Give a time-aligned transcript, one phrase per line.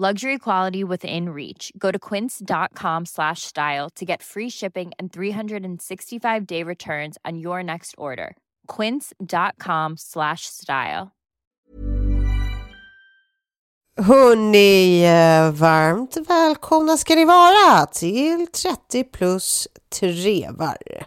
[0.00, 1.72] Luxury quality within reach.
[1.76, 7.64] Go to quince.com slash style to get free shipping and 365 day returns on your
[7.64, 8.36] next order.
[8.68, 11.10] Quince.com slash style.
[14.00, 19.68] Hörni, eh, varmt välkomna ska ni vara till 30 plus
[20.00, 21.06] trevar.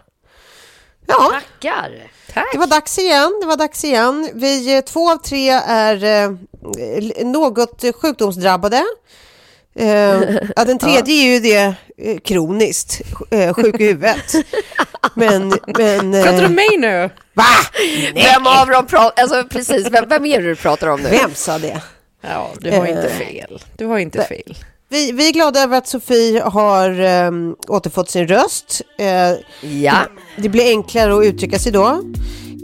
[1.08, 2.12] Ja, Tackar!
[2.34, 2.48] Tack!
[2.52, 3.38] det var dags igen.
[3.42, 4.30] Det var dags igen.
[4.34, 8.84] Vi, eh, två av tre är eh, något sjukdomsdrabbade.
[9.76, 10.22] Eh,
[10.56, 14.34] ja, den tredje är ju det eh, kroniskt, eh, sjuk i huvudet.
[15.14, 16.14] Men, men...
[16.14, 17.10] eh, Pratar du om mig nu?
[17.34, 17.44] Va?
[18.16, 19.22] Vem av dem pratar...
[19.22, 21.10] Alltså precis, vem, vem är det du pratar om nu?
[21.10, 21.82] Vem sa det?
[22.22, 23.64] Ja, du har inte Eh, fel.
[23.78, 24.58] Du har inte fel.
[24.92, 28.82] Vi, vi är glada över att Sofie har um, återfått sin röst.
[28.98, 29.94] Eh, Ja.
[30.38, 32.02] Det blir enklare att uttrycka sig då.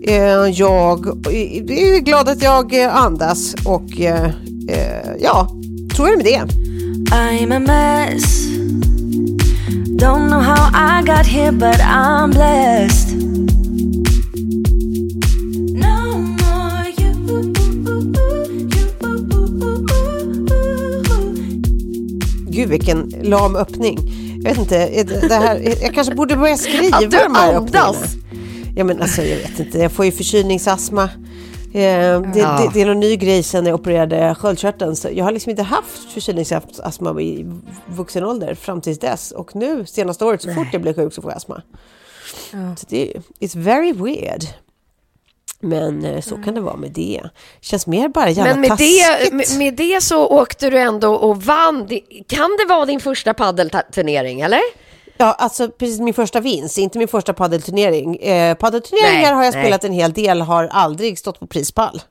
[0.03, 0.15] Eh,
[0.47, 4.29] jag är glad att jag eh, andas och eh,
[5.19, 5.49] ja,
[5.95, 6.53] så är det med det.
[7.15, 8.47] I'm a mess.
[9.99, 13.16] Don't know how I got here, but I'm blessed.
[22.57, 23.99] Gud vilken lam öppning.
[24.43, 28.15] Jag vet inte, det här, jag kanske borde börja skriva Att du de här andas.
[28.75, 31.03] Ja men alltså jag vet inte, jag får ju förkylningsastma.
[31.03, 31.09] Eh,
[31.73, 34.95] det, det, det är någon ny grej sen jag opererade sköldkörteln.
[34.95, 37.45] Så jag har liksom inte haft förkylningsastma i
[37.87, 39.31] vuxen ålder fram tills dess.
[39.31, 41.61] Och nu senaste året så fort jag blir sjuk så får jag astma.
[42.51, 44.43] Så det it's very weird.
[45.59, 47.21] Men eh, så kan det vara med det.
[47.61, 49.05] Känns mer bara jävla Men med taskigt.
[49.21, 51.87] det, med, med det så åkte du ändå och vann.
[52.27, 54.61] Kan det vara din första paddelturnering, eller?
[55.17, 58.15] Ja, alltså precis min första vinst, inte min första paddelturnering.
[58.15, 59.63] Eh, paddelturneringar Nej, har jag nej.
[59.63, 62.01] spelat en hel del, har aldrig stått på prispall.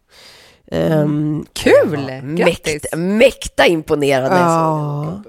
[0.72, 2.22] Ehm, Kul!
[2.22, 4.36] Mäkta, mäkta imponerande.
[4.36, 5.22] Ja.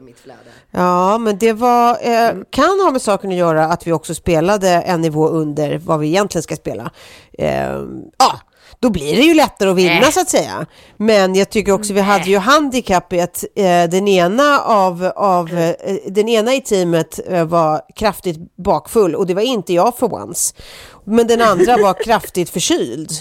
[0.77, 4.69] Ja, men det var, eh, kan ha med saken att göra att vi också spelade
[4.69, 6.91] en nivå under vad vi egentligen ska spela.
[7.37, 8.39] Ehm, ja,
[8.79, 10.09] då blir det ju lättare att vinna Äh.
[10.11, 10.65] så att säga.
[10.97, 13.43] Men jag tycker också vi hade ju handikappet.
[13.55, 19.27] Eh, den, ena av, av, eh, den ena i teamet eh, var kraftigt bakfull och
[19.27, 20.55] det var inte jag för once.
[21.03, 23.11] Men den andra var kraftigt förkyld.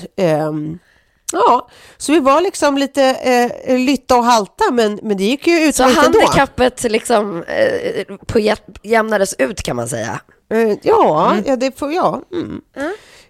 [1.33, 3.03] Ja, så vi var liksom lite
[3.67, 6.19] eh, lytta och halta men, men det gick ju Så utmärkt ändå.
[6.21, 10.21] handikappet liksom eh, på jä- jämnades ut kan man säga.
[10.53, 12.23] Eh, ja, ja, det får jag.
[12.33, 12.61] Mm.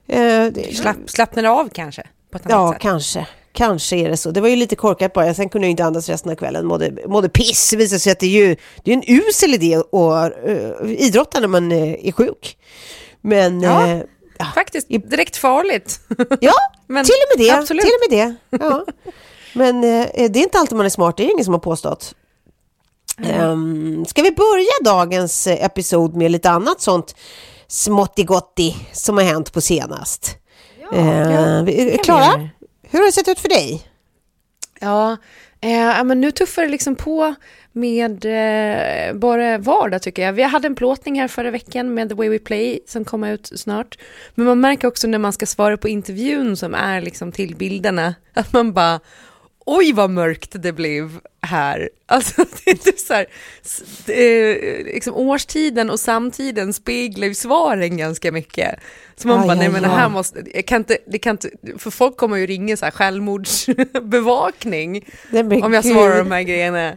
[0.09, 2.03] Eh, det, Slapp, slappnade av kanske?
[2.33, 2.83] På ett Ja, sätt.
[2.83, 3.27] kanske.
[3.53, 4.31] Kanske är det så.
[4.31, 5.35] Det var ju lite korkat bara.
[5.35, 6.67] Sen kunde jag inte andas resten av kvällen.
[6.67, 7.71] Mådde, mådde piss.
[7.71, 11.41] Det visade sig att det är ju det är en usel idé att uh, idrotta
[11.41, 12.59] när man eh, är sjuk.
[13.21, 13.87] Men Ja.
[13.87, 14.01] eh,
[14.39, 16.01] ja, Faktiskt direkt farligt.
[16.41, 16.53] ja
[16.87, 17.51] Men till och med det.
[17.59, 17.83] absolut.
[17.85, 18.35] Till och med det.
[18.65, 18.85] Ja.
[19.53, 21.17] Men eh, det är inte alltid man är smart.
[21.17, 22.15] Det är ingen som har påstått.
[23.41, 27.15] Um, ska vi börja dagens eh, episod med lite annat sånt
[27.69, 30.37] småttigotti som har hänt på senast?
[30.93, 32.49] Eh, vi- Klara,
[32.83, 33.83] hur har det sett ut för dig?
[34.81, 35.17] Ja,
[35.61, 37.35] eh, ja, men nu tuffar det liksom på
[37.77, 40.33] med eh, bara vardag tycker jag.
[40.33, 43.51] Vi hade en plåtning här förra veckan med The Way We Play som kommer ut
[43.55, 43.99] snart.
[44.35, 48.15] Men man märker också när man ska svara på intervjun som är liksom till bilderna
[48.35, 49.01] att man bara
[49.67, 51.91] oj vad mörkt det blev här.
[52.09, 53.27] Alltså det är typ så här,
[54.07, 58.81] är, liksom årstiden och samtiden speglar ju svaren ganska mycket.
[59.17, 61.51] Så man Aj, bara, nej men det här måste, jag kan inte, det kan inte,
[61.79, 66.97] för folk kommer ju ringa så här självmordsbevakning Nej, om jag svarar de här grejerna.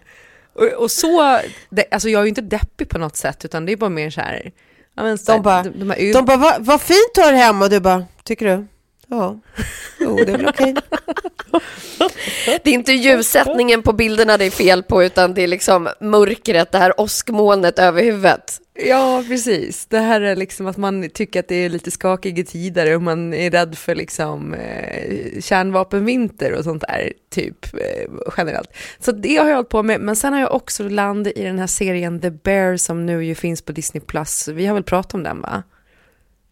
[0.59, 1.39] Och, och så,
[1.69, 4.09] det, alltså jag är ju inte deppig på något sätt utan det är bara mer
[4.09, 4.51] så här,
[4.95, 7.21] ja, men så här De bara, de, de här de bara vad vad fint du
[7.21, 8.67] har hemma och du bara, tycker du?
[9.09, 9.39] Ja,
[9.99, 10.75] jo det är väl okej.
[12.63, 16.71] Det är inte ljussättningen på bilderna det är fel på, utan det är liksom mörkret,
[16.71, 18.61] det här åskmolnet över huvudet.
[18.73, 19.85] Ja, precis.
[19.85, 23.33] Det här är liksom att man tycker att det är lite skakiga tider och man
[23.33, 28.69] är rädd för liksom eh, kärnvapenvinter och sånt där, typ eh, generellt.
[28.99, 31.59] Så det har jag hållit på med, men sen har jag också landat i den
[31.59, 34.01] här serien The Bear som nu ju finns på Disney+.
[34.01, 34.47] Plus.
[34.47, 35.63] Vi har väl pratat om den va?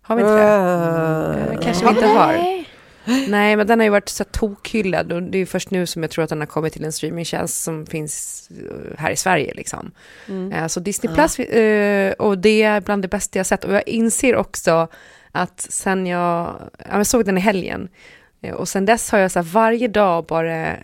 [0.07, 1.54] Har vi inte det?
[1.54, 2.57] Eh, kanske vi inte har.
[3.30, 6.12] Nej, men den har ju varit så tokhyllad och det är först nu som jag
[6.12, 9.54] tror att den har kommit till en streamingtjänst som finns eh, här i Sverige.
[9.54, 9.92] Liksom.
[10.54, 13.63] Eh, Så Disney Plus, eh, och det är bland det bästa jag sett.
[13.63, 14.88] Och jag inser också
[15.31, 17.89] att sen jag, ja, jag såg den i helgen,
[18.56, 20.75] och sen dess har jag så här, varje dag bara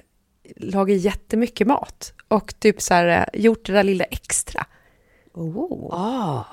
[0.55, 2.13] lagat jättemycket mat.
[2.27, 4.65] Och typ så här, gjort det där lilla extra.
[5.33, 6.45] Oh.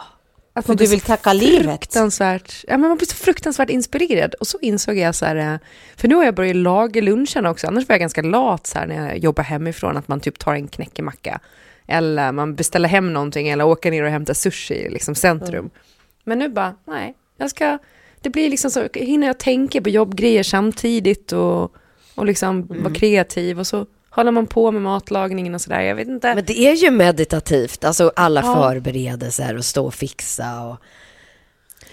[0.60, 1.80] Att man du vill tacka livet.
[1.80, 4.34] fruktansvärt, ja, men man blir så fruktansvärt inspirerad.
[4.34, 5.58] Och så insåg jag så här, eh,
[5.96, 7.66] för nu har jag börjat laga lunchen också.
[7.66, 10.54] Annars var jag ganska lat så här när jag jobbar hemifrån, att man typ tar
[10.54, 11.40] en knäckemacka.
[11.86, 15.70] Eller man beställer hem någonting eller åker ner och hämtar sushi i liksom centrum.
[16.24, 17.78] Men nu bara, nej, jag ska,
[18.20, 21.74] det blir liksom så, hinner jag tänka på jobbgrejer samtidigt och,
[22.14, 25.80] och liksom vara kreativ och så håller man på med matlagningen och sådär.
[25.80, 26.34] Jag vet inte.
[26.34, 28.54] Men det är ju meditativt, alltså alla Ja.
[28.54, 30.76] förberedelser och stå och fixa och...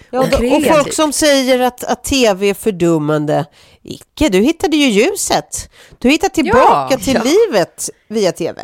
[0.09, 0.27] Ja, och,
[0.57, 3.45] och folk som säger att, att tv är fördummande.
[3.83, 5.69] Icke, du hittade ju ljuset.
[5.99, 7.21] Du hittade tillbaka Ja, till ja.
[7.23, 8.61] livet via tv.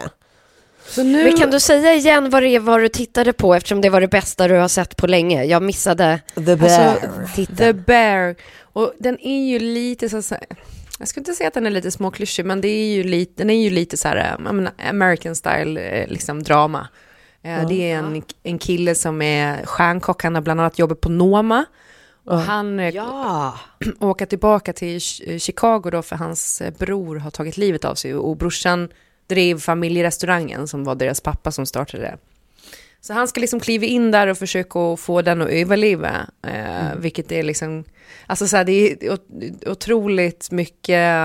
[0.88, 3.82] så nu, Men kan du säga igen vad det är vad du tittade på eftersom
[3.82, 5.44] det var det bästa du har sett på länge?
[5.44, 6.90] Jag missade The Bear.
[6.90, 8.36] Alltså, The Bear.
[8.74, 10.36] Och den är ju lite så så
[11.04, 13.50] jag skulle inte säga att den är lite småklyschig, men det är ju lite, den
[13.50, 16.88] är ju lite så här, eh, menar, American style eh, liksom drama.
[17.42, 21.10] Eh, Det är en, en kille som är stjärnkock, han har bland annat jobbat på
[21.10, 21.66] Noma.
[22.26, 23.54] Och han Ja,
[24.00, 28.38] åker tillbaka till Ch- Chicago då för hans bror har tagit livet av sig och
[28.38, 28.90] brorsan
[29.28, 32.18] drev familjerestaurangen som var deras pappa som startade det.
[33.06, 37.32] Så han ska liksom kliva in där och försöka få den att överleva, eh, vilket
[37.32, 37.84] är liksom,
[38.28, 38.72] alltså så här, det
[39.06, 41.16] är ot- otroligt mycket,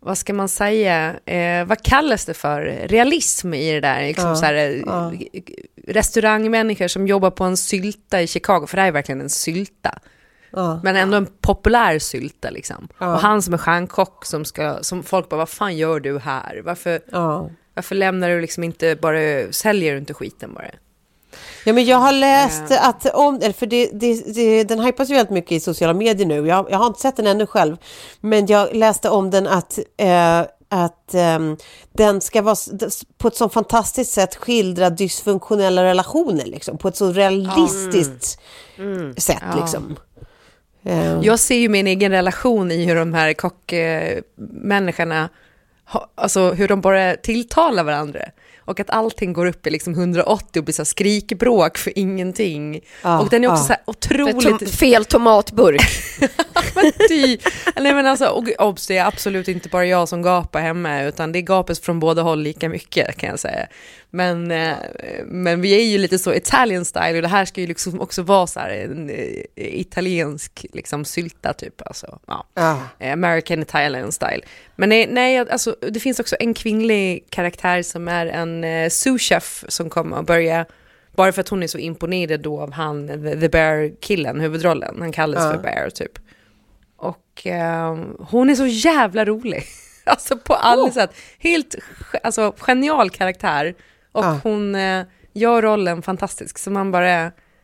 [0.00, 4.36] vad ska man säga, eh, vad kallas det för, realism i det där, liksom Ja,
[4.36, 5.12] så här, ja.
[5.86, 9.98] restaurangmänniskor som jobbar på en sylta i Chicago, för det här är verkligen en sylta.
[10.50, 10.80] Ja.
[10.84, 12.88] Men ändå en populär sylta liksom.
[12.98, 16.62] Och han som är stjärnkock som ska, som folk bara, vad fan gör du här?
[16.64, 17.00] Varför.
[17.74, 20.64] Varför lämnar du liksom inte bara, säljer du inte skiten bara?
[21.64, 25.30] Ja, men jag har läst att om, för det, det, det, den hypas ju väldigt
[25.30, 26.46] mycket i sociala medier nu.
[26.46, 27.76] Jag, jag har inte sett den ännu själv,
[28.20, 31.56] men jag läste om den att, eh, att ehm,
[31.92, 32.56] den ska vara
[33.18, 38.40] på ett så fantastiskt sätt skildra dysfunktionella relationer, liksom, på ett så realistiskt
[39.16, 39.42] sätt.
[39.52, 39.60] Ja.
[39.60, 39.96] Liksom.
[40.84, 45.28] Eh, Jag ser ju min egen relation i hur de här kockmänniskorna,
[45.84, 48.20] ha- alltså hur de bara tilltalar varandra.
[48.66, 52.80] Och att allting går upp i liksom 180 och blir så skrikbråk för ingenting.
[53.02, 53.76] Ja, och den är också ja.
[53.84, 54.58] så otroligt...
[54.58, 55.82] tom, fel tomatburk.
[56.74, 57.38] men ty,
[57.76, 61.32] nej men alltså, och obs, det är absolut inte bara jag som gapar hemma, utan
[61.32, 63.66] det gapes från båda håll lika mycket kan jag säga.
[64.14, 64.76] Men, eh,
[65.24, 68.22] men vi är ju lite så Italian style och det här ska ju liksom också
[68.22, 72.46] vara så här en eh, italiensk liksom sylta typ, alltså, ja.
[72.98, 74.40] Eh, American Italian style.
[74.76, 79.64] Men nej, nej, alltså, det finns också en kvinnlig karaktär som är en eh, sous-chef
[79.68, 80.66] som kommer att börja,
[81.16, 83.08] bara för att hon är så imponerad då av han,
[83.40, 85.52] the, Bear-killen, huvudrollen, han kallas Ja.
[85.52, 86.18] för Bear typ.
[86.96, 89.64] Och eh, hon är så jävla rolig.
[90.06, 91.10] Alltså på alla sätt.
[91.38, 91.74] Helt
[92.22, 93.74] alltså, genial karaktär.
[94.14, 94.40] Och Ja.
[94.42, 96.58] hon eh, gör rollen fantastisk.
[96.58, 97.10] Så man bara,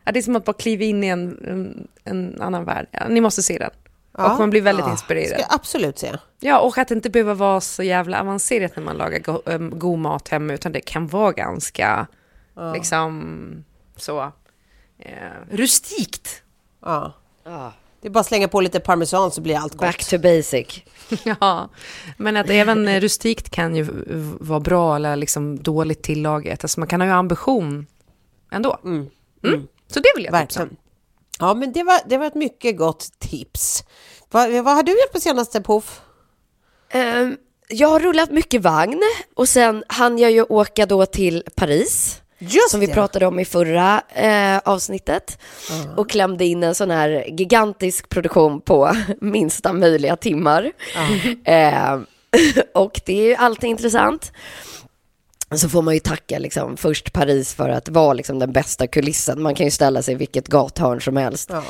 [0.03, 2.87] ja, det är som att bara kliva in i en, en, en annan värld.
[2.91, 3.69] Ja, ni måste se den.
[4.17, 4.33] Ja.
[4.33, 4.91] Och man blir väldigt Ja.
[4.91, 5.27] inspirerad.
[5.27, 6.11] Ska jag absolut se.
[6.39, 9.79] Ja, och att det inte behöver vara så jävla avancerat när man lagar go- äm,
[9.79, 12.07] god mat hemma, utan det kan vara ganska,
[12.73, 13.63] liksom,
[13.95, 14.21] så,
[14.99, 15.11] eh,
[15.51, 16.43] rustikt.
[16.85, 17.13] Ja.
[18.01, 19.81] Det är bara att slänga på lite parmesan så blir allt gott.
[19.81, 20.83] Back to basic.
[21.39, 21.69] ja,
[22.17, 23.87] men att även rustikt kan ju
[24.39, 26.63] vara bra eller liksom dåligt tillagat.
[26.63, 27.87] Alltså man kan ha ju ambition
[28.51, 28.79] ändå.
[28.83, 29.09] Mm.
[29.43, 29.67] Mm.
[29.87, 30.67] Så det vill jag tipsa om.
[30.67, 30.77] Verkligen.
[31.39, 33.83] Ja, men det var, det var ett mycket gott tips.
[34.31, 36.01] Vad, vad har du gjort på senaste Puff?
[36.89, 39.01] Ehm, jag har rullat mycket vagn
[39.35, 42.21] och sen hann jag ju åka då till Paris.
[42.43, 42.93] Just som vi det.
[42.93, 45.39] pratade om i förra eh, avsnittet.
[45.97, 50.71] Och klämde in en sån här gigantisk produktion på minsta möjliga timmar.
[51.45, 51.99] Eh,
[52.73, 54.31] och det är ju alltid intressant.
[55.55, 59.41] Så får man ju tacka liksom, först Paris för att vara liksom, den bästa kulissen.
[59.41, 61.49] Man kan ju ställa sig i vilket gathörn som helst.
[61.53, 61.63] Ja.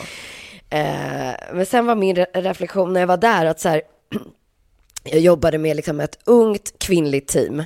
[0.77, 3.81] Eh, men sen var min re- reflektion när jag var där att så här,
[5.03, 7.63] jag jobbade med liksom ett ungt kvinnligt team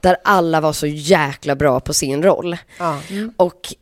[0.00, 2.56] där alla var så jäkla bra på sin roll.
[2.78, 3.00] Ja.
[3.36, 3.74] Och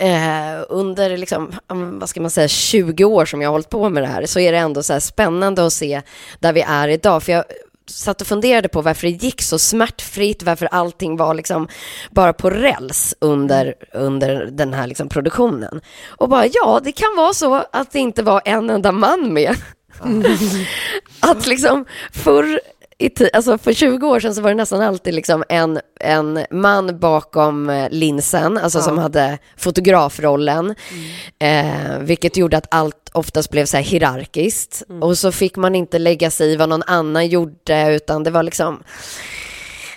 [0.00, 3.88] eh, under liksom, mm, vad ska man säga, 20 år som jag har hållit på
[3.88, 6.02] med det här så är det ändå så spännande att se
[6.38, 7.22] där vi är idag.
[7.22, 7.44] För jag
[7.90, 11.68] satt och funderade på varför det gick så smärtfritt, varför allting var liksom
[12.10, 15.80] bara på räls under, under den här liksom produktionen.
[16.06, 19.56] Och bara, ja, det kan vara så att det inte var en enda man med.
[21.20, 22.60] att liksom förr
[23.00, 26.98] i alltså för 20 år sedan så var det nästan alltid liksom en, en man
[26.98, 30.74] bakom eh, linsen, alltså som hade fotografrollen,
[31.38, 34.82] eh, vilket gjorde att allt oftast blev så här hierarkiskt.
[35.00, 38.42] Och så fick man inte lägga sig i vad någon annan gjorde, utan det var
[38.42, 38.82] liksom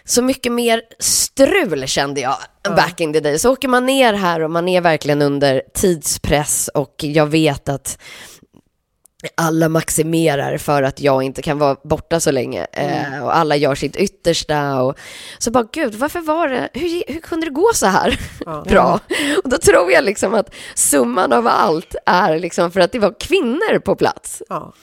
[0.06, 2.38] så mycket mer strul kände jag
[2.76, 3.40] back in the day.
[3.40, 7.98] Så åker man ner här och man är verkligen under tidspress och jag vet att
[9.36, 13.76] alla maximerar för att jag inte kan vara borta så länge eh, och alla gör
[13.76, 14.98] sitt yttersta och
[15.38, 18.20] så bara gud varför var det, hur, hur kunde det gå så här
[18.70, 19.00] bra?
[19.44, 23.20] Och då tror jag liksom att summan av allt är liksom för att det var
[23.20, 24.44] kvinnor på plats.
[24.50, 24.74] Ja.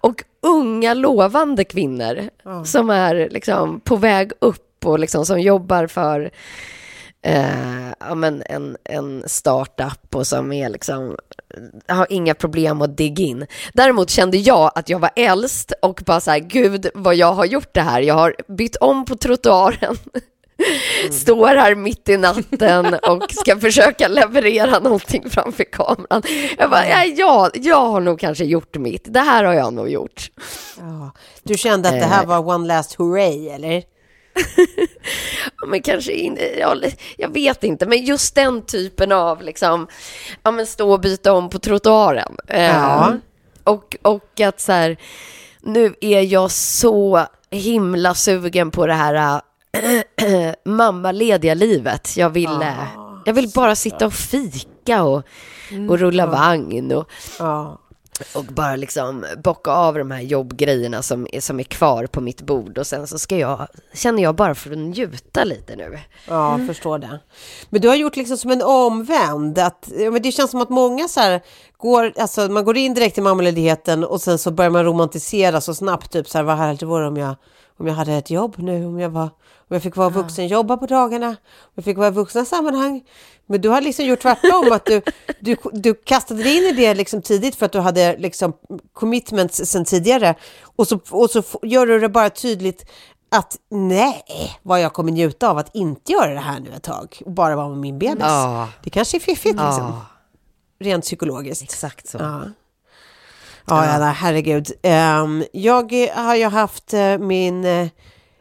[0.00, 2.30] och unga lovande kvinnor
[2.64, 6.30] som är liksom på väg upp och liksom som jobbar för
[7.22, 11.16] eh, ja, men en, en startup och som är liksom
[11.88, 13.46] har inga problem att digga in.
[13.72, 17.44] Däremot kände jag att jag var äldst och bara så här, gud vad jag har
[17.44, 18.00] gjort det här.
[18.00, 19.96] Jag har bytt om på trottoaren.
[21.10, 26.22] Står här mitt i natten och ska försöka leverera någonting framför kameran.
[26.58, 29.12] Jag bara, ja, ja, jag har nog kanske gjort mitt.
[29.12, 30.30] Det här har jag nog gjort.
[30.78, 31.12] Ja.
[31.42, 33.82] Du kände att det här var one last hooray, eller?
[35.66, 36.76] men kanske in, ja,
[37.16, 39.86] jag vet inte, men just den typen av liksom,
[40.42, 42.36] ja men stå och byta om på trottoaren.
[42.46, 43.16] Ja.
[43.64, 44.96] och, och att så här,
[45.60, 49.40] nu är jag så himla sugen på det här
[49.72, 52.16] äh, mammalediga livet.
[52.16, 55.22] Jag vill, Ah, jag vill bara sitta och fika och,
[55.88, 57.78] och rulla vagn och, Ja
[58.34, 62.42] och bara liksom bocka av de här jobbgrejerna som är, som är kvar på mitt
[62.42, 65.98] bord och sen så ska jag, känner jag bara för att njuta lite nu.
[66.28, 67.20] Ja, förstår det.
[67.70, 69.58] Men du har gjort liksom som en omvänd.
[69.58, 71.40] Att, men det känns som att många så här
[71.76, 75.74] går, alltså man går in direkt i mammaledigheten och sen så börjar man romantisera så
[75.74, 76.12] snabbt.
[76.12, 77.36] Typ så här, vad härligt det vore om jag,
[77.78, 79.30] om jag hade ett jobb nu, om jag, var,
[79.70, 83.02] om jag fick vara vuxen, jobba på dagarna, om jag fick vara i vuxna sammanhang.
[83.46, 85.02] Men du har liksom gjort tvärtom, att du,
[85.40, 88.52] du, du kastade dig in i det liksom tidigt för att du hade liksom
[88.92, 90.34] commitments sen tidigare.
[90.76, 92.90] Och så, och så gör du det bara tydligt
[93.30, 94.24] att nej,
[94.62, 97.56] vad jag kommer njuta av att inte göra det här nu ett tag och bara
[97.56, 98.16] vara med min bebis.
[98.20, 98.68] Ja.
[98.82, 100.06] Det kanske är fiffigt liksom, Ja,
[100.80, 101.62] rent psykologiskt.
[101.62, 102.18] exakt så.
[102.18, 102.42] Ja.
[103.66, 104.72] Ja, ja, herregud.
[104.82, 107.90] Ehm, jag har ju haft eh, min...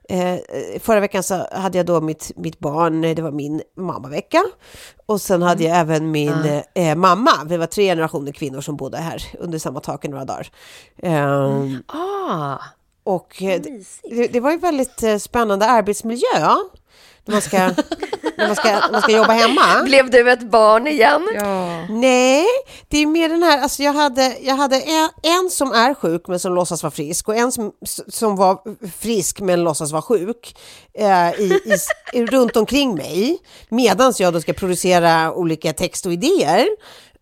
[0.10, 0.40] eh, eh,
[0.82, 4.44] förra veckan så hade jag då mitt, mitt barn, eh, det var min mammavecka.
[5.06, 7.32] Och sen hade jag även min eh, mamma.
[7.46, 10.52] Vi var tre generationer kvinnor som bodde här under samma tak i några dagar.
[11.04, 12.58] Ehm, Ah,
[13.04, 13.62] och eh,
[14.04, 16.56] det, det var ju väldigt eh, spännande arbetsmiljö.
[17.28, 17.58] När man ska,
[18.38, 19.84] när man ska, när man ska jobba hemma.
[19.84, 21.30] blev du ett barn igen?
[21.36, 21.86] Ja.
[21.90, 22.46] Nej,
[22.88, 26.28] det är mer den här, alltså jag hade, jag hade en, en som är sjuk
[26.28, 27.72] men som låtsas vara frisk och en som,
[28.08, 28.62] som var
[29.00, 30.58] frisk men låtsas vara sjuk
[30.94, 31.62] eh, i,
[32.14, 33.38] i, runt omkring mig
[33.70, 36.68] medan jag då ska producera olika text och idéer.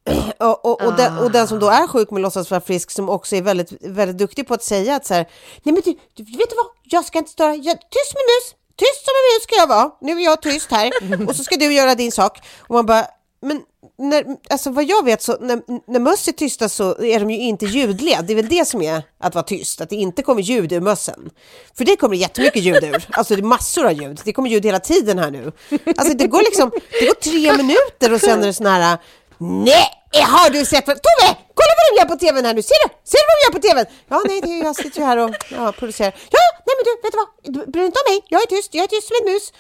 [0.39, 3.09] Och, och, och, den, och den som då är sjuk men låtsas vara frisk som
[3.09, 5.29] också är väldigt, väldigt duktig på att säga att så här,
[5.63, 8.55] nej men du, du vet du vad, jag ska inte störa, jag, tyst med mus,
[8.77, 10.91] tyst som en mus ska jag vara, nu är jag tyst här
[11.27, 12.39] och så ska du göra din sak.
[12.67, 13.07] Och man bara,
[13.41, 13.61] men
[13.97, 17.39] när, alltså vad jag vet så när, när möss är tysta så är de ju
[17.39, 18.21] inte ljudliga.
[18.21, 20.81] Det är väl det som är att vara tyst, att det inte kommer ljud ur
[20.81, 21.29] mössen.
[21.77, 23.05] För det kommer jättemycket ljud ur.
[23.11, 24.21] Alltså det är massor av ljud.
[24.25, 25.51] Det kommer ljud hela tiden här nu.
[25.97, 28.97] Alltså det går liksom, det går tre minuter och sen är det sån här
[29.37, 30.97] Nej, Eh, har du sett vad...
[31.01, 31.29] Tove!
[31.57, 32.61] Kolla vad de gör på tvn här nu!
[32.61, 32.87] Ser du?
[33.03, 33.85] Ser du vad de gör på tvn?
[34.09, 36.13] Ja, nej, det är, jag sitter ju här och ja, producerar.
[36.29, 37.29] Ja, nej men du, vet du vad?
[37.43, 38.25] Du bryr dig inte om mig.
[38.29, 39.53] Jag är tyst, jag är tyst som en mus.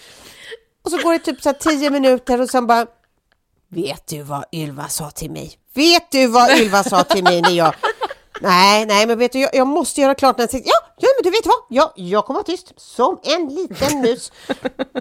[0.83, 2.85] Och så går det typ så här tio minuter och sen bara
[3.69, 5.59] Vet du vad Ylva sa till mig?
[5.73, 7.75] Vet du vad Ylva sa till mig när jag...
[8.41, 11.23] Nej, nej, men vet du, jag, jag måste göra klart när jag ja, ja, men
[11.23, 14.31] du vet vad, ja, jag kommer vara tyst som en liten mus.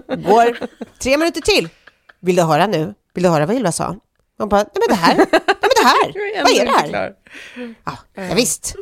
[0.08, 1.68] Går tre minuter till.
[2.20, 2.94] Vill du höra nu?
[3.14, 3.96] Vill du höra vad Ylva sa?
[4.38, 5.26] Man bara, nej men det här, nej
[5.60, 7.16] men det här, vad är det här?
[7.84, 8.74] Ja, ja, visst.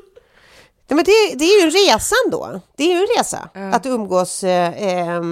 [0.88, 2.60] Nej, men det, det är ju en resa ändå.
[2.76, 5.22] Det är ju en resa att umgås eh, eh,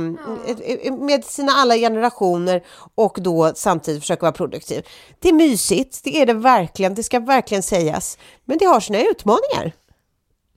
[0.92, 4.86] med sina alla generationer och då samtidigt försöka vara produktiv.
[5.18, 8.18] Det är mysigt, det är det verkligen, det ska verkligen sägas.
[8.44, 9.72] Men det har sina utmaningar.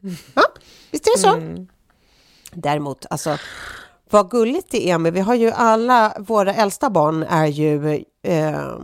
[0.35, 0.43] Ja,
[0.91, 1.65] visst är det så?
[2.51, 3.37] Däremot, alltså,
[4.09, 8.75] vad gulligt det är med, vi har ju alla, våra äldsta barn är ju, eh,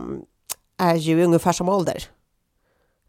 [0.80, 2.04] är ju ungefär som ålder.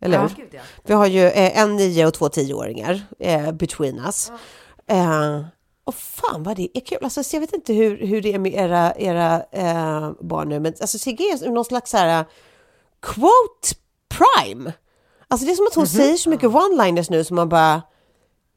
[0.02, 0.62] Eller hur?
[0.84, 4.32] Vi har ju eh, en nio och två tioåringar eh, between us.
[4.88, 5.42] Eh,
[5.84, 6.98] och fan vad det är kul.
[7.02, 10.60] Alltså, så jag vet inte hur, hur det är med era, era eh, barn nu,
[10.60, 12.26] men alltså, Sigge är någon slags så här,
[13.02, 13.76] quote
[14.10, 14.74] prime.
[15.28, 17.82] Alltså det är som att hon säger så mycket one-liners nu som man bara,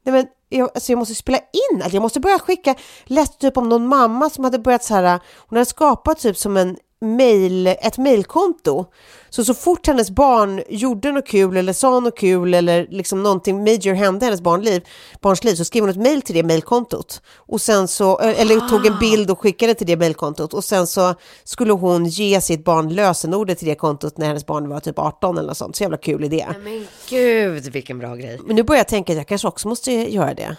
[0.04, 3.68] nej men jag, alltså jag måste spela in, jag måste börja skicka, läste typ om
[3.68, 7.98] någon mamma som hade börjat så här, hon hade skapat typ som en mail, ett
[7.98, 8.84] mailkonto.
[9.30, 13.64] Så så fort hennes barn gjorde något kul eller sa något kul eller liksom någonting
[13.64, 14.82] major hände i hennes barnliv,
[15.20, 17.22] barns liv så skrev hon ett mail till det mailkontot.
[17.36, 21.14] Och sen så, eller tog en bild och skickade till det mailkontot och sen så
[21.44, 25.38] skulle hon ge sitt barn lösenordet till det kontot när hennes barn var typ 18
[25.38, 25.76] eller något sånt.
[25.76, 26.46] Så jävla kul idé.
[26.64, 28.40] Men gud, vilken bra grej.
[28.46, 30.56] Men nu börjar jag tänka att jag kanske också måste göra det.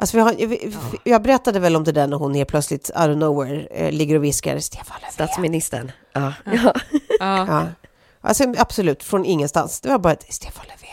[0.00, 3.08] Alltså vi har, jag, jag berättade väl om det där när hon helt plötsligt out
[3.08, 5.12] of nowhere eh, ligger och viskar Stefan Löfven.
[5.12, 5.92] Statsministern.
[6.12, 6.32] Ja.
[6.44, 6.74] ja.
[7.18, 7.66] Ja.
[8.20, 9.80] Alltså absolut, från ingenstans.
[9.80, 10.88] Det var bara ett Stefan Löfven.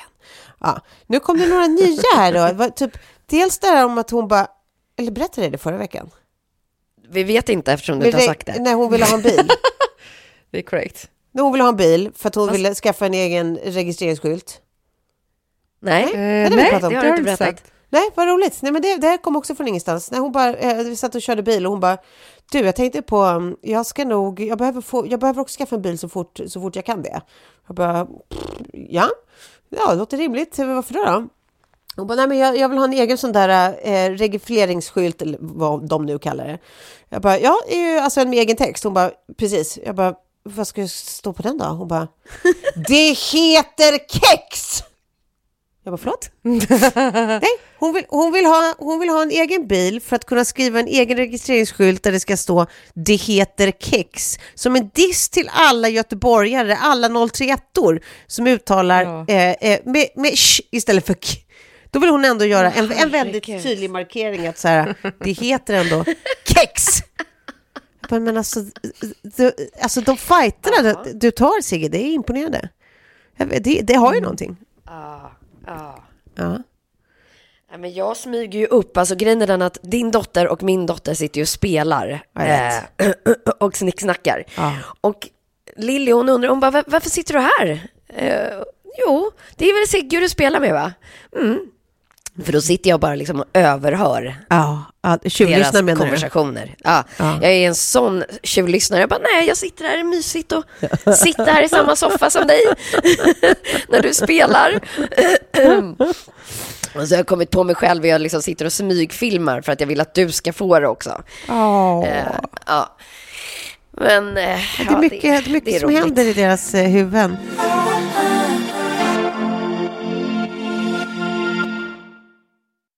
[0.59, 0.81] Ja.
[1.07, 2.69] Nu kom det några nya här då.
[2.69, 4.47] Typ, dels det här om att hon bara,
[4.97, 6.09] eller berättade det förra veckan?
[7.09, 8.59] Vi vet inte eftersom du inte har sagt det.
[8.59, 9.50] När hon ville ha en bil.
[10.51, 11.09] Det är korrekt.
[11.31, 14.62] när hon ville ha en bil för att hon ville skaffa en egen registreringsskylt.
[15.79, 16.05] Nej,
[16.50, 16.89] vi pratat om.
[16.89, 17.63] det har du inte berättat.
[17.96, 18.62] Nej, vad roligt.
[18.62, 20.12] Nej, men det, det här kom också från ingenstans.
[20.12, 21.98] När hon bara, eh, vi satt och körde bil och hon bara,
[22.52, 25.75] du, jag tänkte på, mm, jag ska nog, jag behöver, få, jag behöver också skaffa
[25.75, 27.22] en bil så fort, så fort jag kan det.
[27.68, 28.08] Jag bara,
[28.72, 29.10] ja,
[29.70, 30.58] ja, det låter rimligt.
[30.58, 31.03] Varför då?
[31.05, 31.27] då?
[31.96, 35.38] Hon bara, nej men jag, jag vill ha en egen sån där eh, registreringsskylt, eller
[35.42, 36.60] vad de nu kallar det.
[37.10, 38.84] Jag bara, ja, är ju alltså en med egen text.
[38.84, 39.79] Hon bara, precis.
[39.86, 41.66] Jag bara, vad ska jag stå på den då?
[41.66, 42.08] Hon bara,
[42.88, 44.84] det heter kex!
[45.85, 46.29] Jag bara, förlåt?
[47.41, 50.45] Nej, hon vill, hon, vill ha, hon vill ha en egen bil för att kunna
[50.45, 54.37] skriva en egen registreringsskylt där det ska stå Det heter kex.
[54.55, 59.25] Som en diss till alla göteborgare, alla 031or som uttalar Ja.
[59.27, 61.27] eh, eh, med, med sh istället för k.
[61.91, 65.74] Då vill hon ändå göra en, en väldigt tydlig markering att så här, det heter
[65.74, 66.05] ändå
[66.45, 66.83] kex.
[68.01, 68.59] Jag bara, Men alltså,
[69.21, 72.69] du, alltså de fighterna du, du tar Sigge, det är imponerande.
[73.37, 74.57] Det, det har ju någonting.
[75.68, 76.04] Ja,
[76.36, 76.58] ja.
[77.72, 77.78] Ja.
[77.78, 81.14] Men jag smyger ju upp, alltså grejen är den att din dotter och min dotter
[81.14, 82.74] sitter ju och spelar eh,
[83.60, 84.44] och snicksnackar.
[84.58, 84.74] Ja.
[85.01, 85.30] Och
[85.75, 87.90] Lilly hon undrar, hon bara, "Va- varför sitter du här?
[88.08, 88.62] Eh,
[88.98, 90.94] jo, det är väl Sigge du spelar med va?
[91.36, 91.60] Mm.
[92.43, 96.75] För då sitter jag bara liksom och överhör Ja, ja deras menar konversationer.
[96.83, 97.39] Ja, Ja.
[97.41, 99.00] Jag är en sån tjuvlyssnare.
[99.01, 100.63] Jag bara, nej, jag sitter här, det är mysigt och
[101.17, 102.61] sitter här i samma soffa som dig
[103.89, 104.79] när du spelar.
[106.95, 109.71] och så har jag kommit på mig själv och jag liksom sitter och smygfilmar för
[109.71, 111.21] att jag vill att du ska få det också.
[111.50, 112.05] Åh.
[112.07, 112.25] Eh,
[112.65, 112.95] ja.
[113.91, 116.03] Men eh, det är ja, mycket, det är det mycket är som roligt.
[116.03, 117.37] händer i deras eh, huvuden.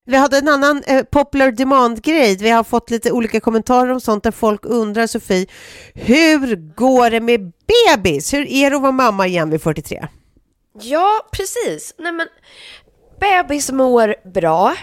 [0.07, 2.37] Vi hade en annan eh, popular demand-grej.
[2.37, 5.47] Vi har fått lite olika kommentarer om sånt där folk undrar, Sofie,
[5.93, 8.33] hur går det med bebis?
[8.33, 10.07] Hur är det att vara mamma igen vid 43?
[10.81, 11.95] Ja, precis.
[11.97, 12.27] Nej, men
[13.19, 14.75] bebis mår bra.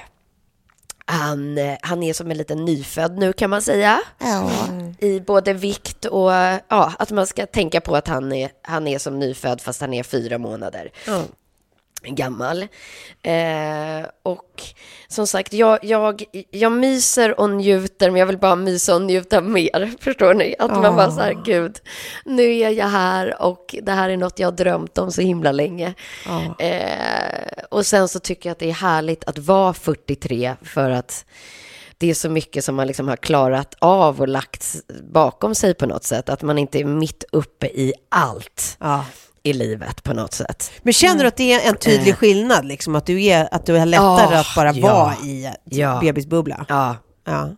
[1.06, 4.00] Han, eh, han är som en liten nyfödd nu kan man säga.
[4.18, 4.50] Ja.
[4.98, 6.30] I både vikt och
[6.68, 9.94] ja, att man ska tänka på att han är, han är som nyfödd fast han
[9.94, 10.90] är fyra månader
[12.10, 12.62] gammal.
[13.22, 14.62] Eh, och
[15.08, 19.40] som sagt, jag, jag, jag myser och njuter, men jag vill bara mysa och njuta
[19.40, 19.94] mer.
[20.00, 20.54] Förstår ni?
[20.58, 21.80] Att man bara så här, gud,
[22.24, 25.52] nu är jag här och det här är något jag har drömt om så himla
[25.52, 25.94] länge.
[26.58, 31.24] Eh, och sen så tycker jag att det är härligt att vara 43 för att
[31.98, 34.74] det är så mycket som man liksom har klarat av och lagt
[35.12, 36.28] bakom sig på något sätt.
[36.28, 39.04] Att man inte är mitt uppe i allt Ja.
[39.44, 40.70] I livet på något sätt.
[40.82, 43.74] Men känner du att det är en tydlig skillnad, liksom, att, du är, att du
[43.74, 45.98] har lättare Ja, att bara ja, vara i ja.
[46.02, 46.66] bebisbubbla?
[46.68, 47.48] Ja, Ja.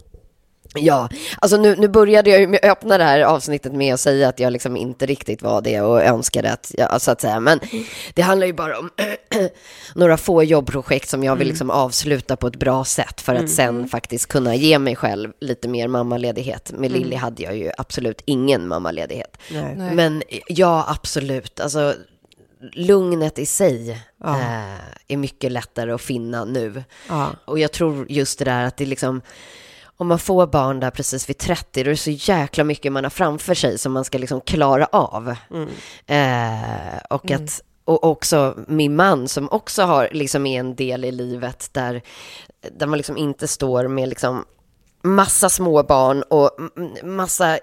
[0.79, 1.09] Ja,
[1.39, 4.41] alltså nu, nu började jag ju med- öppna det här avsnittet med att säga att
[4.41, 7.61] jag liksom inte riktigt var det och önskade att, ja, så att säga, men
[8.15, 8.91] det handlar ju bara om
[9.95, 13.89] några få jobbprojekt som jag vill liksom avsluta på ett bra sätt för att sen
[13.89, 16.73] faktiskt kunna ge mig själv lite mer mammaledighet.
[16.73, 19.37] Med Lilly hade jag ju absolut ingen mammaledighet.
[19.51, 19.77] Nej.
[19.95, 21.95] Men ja, absolut, alltså
[22.73, 24.39] lugnet i sig Ja.
[24.41, 24.75] eh,
[25.09, 26.85] är mycket lättare att finna nu.
[27.09, 27.31] Ja.
[27.45, 29.21] Och jag tror just det där att det liksom,
[29.97, 33.05] om man får barn där precis vid 30, då är det så jäkla mycket man
[33.05, 35.29] har framför sig som man ska liksom klara av.
[36.07, 41.13] Eh, och att och också min man som också har liksom är en del i
[41.13, 42.03] livet där,
[42.73, 44.45] där man liksom inte står med liksom
[45.03, 46.51] massa små barn och
[47.03, 47.59] massa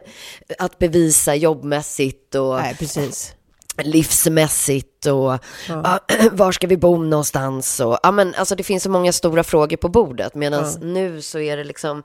[0.60, 3.36] att bevisa jobbmässigt och Nej, precis.
[3.78, 6.00] Livsmässigt och ja,
[6.32, 9.78] var ska vi bo någonstans och ja men alltså det finns så många stora frågor
[9.78, 12.04] på bordet medan nu så är det liksom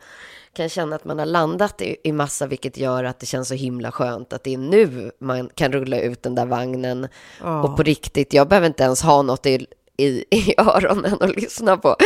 [0.52, 3.48] kan jag känna att man har landat i, i massa vilket gör att det känns
[3.48, 7.08] så himla skönt att det är nu man kan rulla ut den där vagnen
[7.62, 11.76] och på riktigt, jag behöver inte ens ha något i, i, i öronen att lyssna
[11.76, 11.96] på.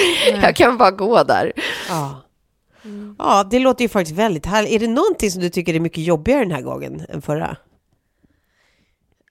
[0.43, 1.53] Jag kan bara gå där.
[1.89, 2.23] Ja.
[3.19, 4.73] ja, det låter ju faktiskt väldigt härligt.
[4.73, 7.57] Är det någonting som du tycker är mycket jobbigare den här gången än förra?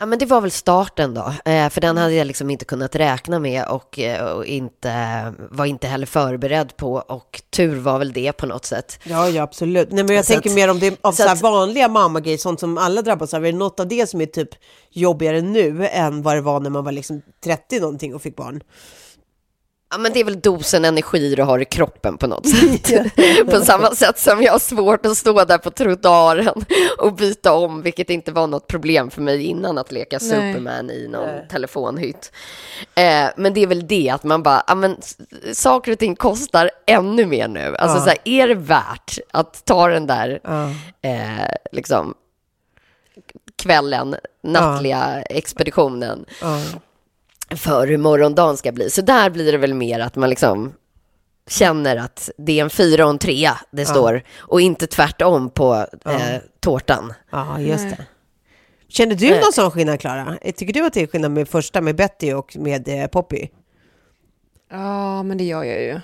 [0.02, 2.96] Ja, men det var väl starten då, eh, för den hade jag liksom inte kunnat
[2.96, 8.14] räkna med och, eh, och inte, var inte heller förberedd på och tur var väl
[8.14, 9.00] det på något sätt.
[9.04, 9.92] Ja, ja absolut.
[9.92, 12.38] Nej, men jag Så tänker att- mer om det av så så att- vanliga mammagrejer,
[12.38, 13.46] sånt som alla drabbas av.
[13.46, 14.50] Är det något av det som är typ
[14.92, 18.62] jobbigare nu än vad det var när man var liksom 30 någonting och fick barn?
[19.92, 22.92] Ja, men det är väl dosen energi du har i kroppen på något sätt.
[23.52, 26.66] på samma sätt som jag har svårt att stå där på trottoaren
[26.98, 31.08] och byta om, vilket inte var något problem för mig innan att leka Superman i
[31.08, 32.32] någon telefonhytt.
[32.96, 34.98] Eh, men det är väl det att man bara, ja men
[35.54, 37.76] saker och ting kostar ännu mer nu.
[37.76, 38.04] Alltså Ja.
[38.04, 40.40] så här, är det värt att ta den där,
[41.02, 42.14] eh, liksom,
[43.56, 46.26] kvällen, nattliga expeditionen?
[47.52, 47.58] Ja.
[47.58, 48.90] för hur morgondagen ska bli.
[48.90, 50.74] Så där blir det väl mer att man liksom
[51.48, 55.86] känner att det är en fyra och en trea det står och inte tvärtom på
[56.06, 57.14] eh, tårtan.
[57.32, 58.06] Ja, just det.
[58.88, 60.38] Känner du någon sån skillnad, Klara?
[60.56, 63.48] Tycker du att det är skillnad med första, med Betty och med eh, Poppy?
[64.72, 66.00] Ja, men det gör jag ju.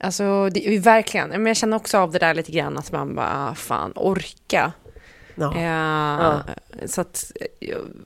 [0.00, 1.28] Alltså, det är ju verkligen.
[1.28, 4.72] Men jag känner också av det där lite grann att man bara, ah, fan, orka.
[5.34, 5.60] Ja.
[5.62, 6.42] Ja,
[6.86, 7.32] Så att,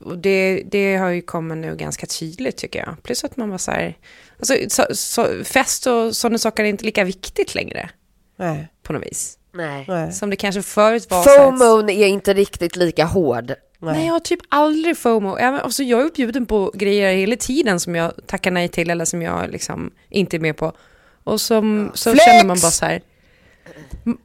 [0.01, 3.03] och det, det har ju kommit nu ganska tydligt tycker jag.
[3.03, 3.97] Plus att man var så här,
[4.39, 7.89] alltså, så, så, fest och sådana saker är inte lika viktigt längre
[8.37, 8.67] Nej.
[8.83, 9.37] på något vis.
[9.53, 9.85] Nej.
[9.87, 10.11] Nej.
[10.11, 11.23] Som det kanske förut var.
[11.23, 13.53] så här- FOMO är inte riktigt lika hård.
[13.81, 15.37] Nej, jag har typ aldrig FOMO.
[15.37, 19.05] Även, alltså, jag är uppbjuden på grejer hela tiden som jag tackar nej till eller
[19.05, 20.73] som jag liksom inte är med på.
[21.23, 22.25] Och som, så Flex!
[22.25, 23.01] känner man bara så här.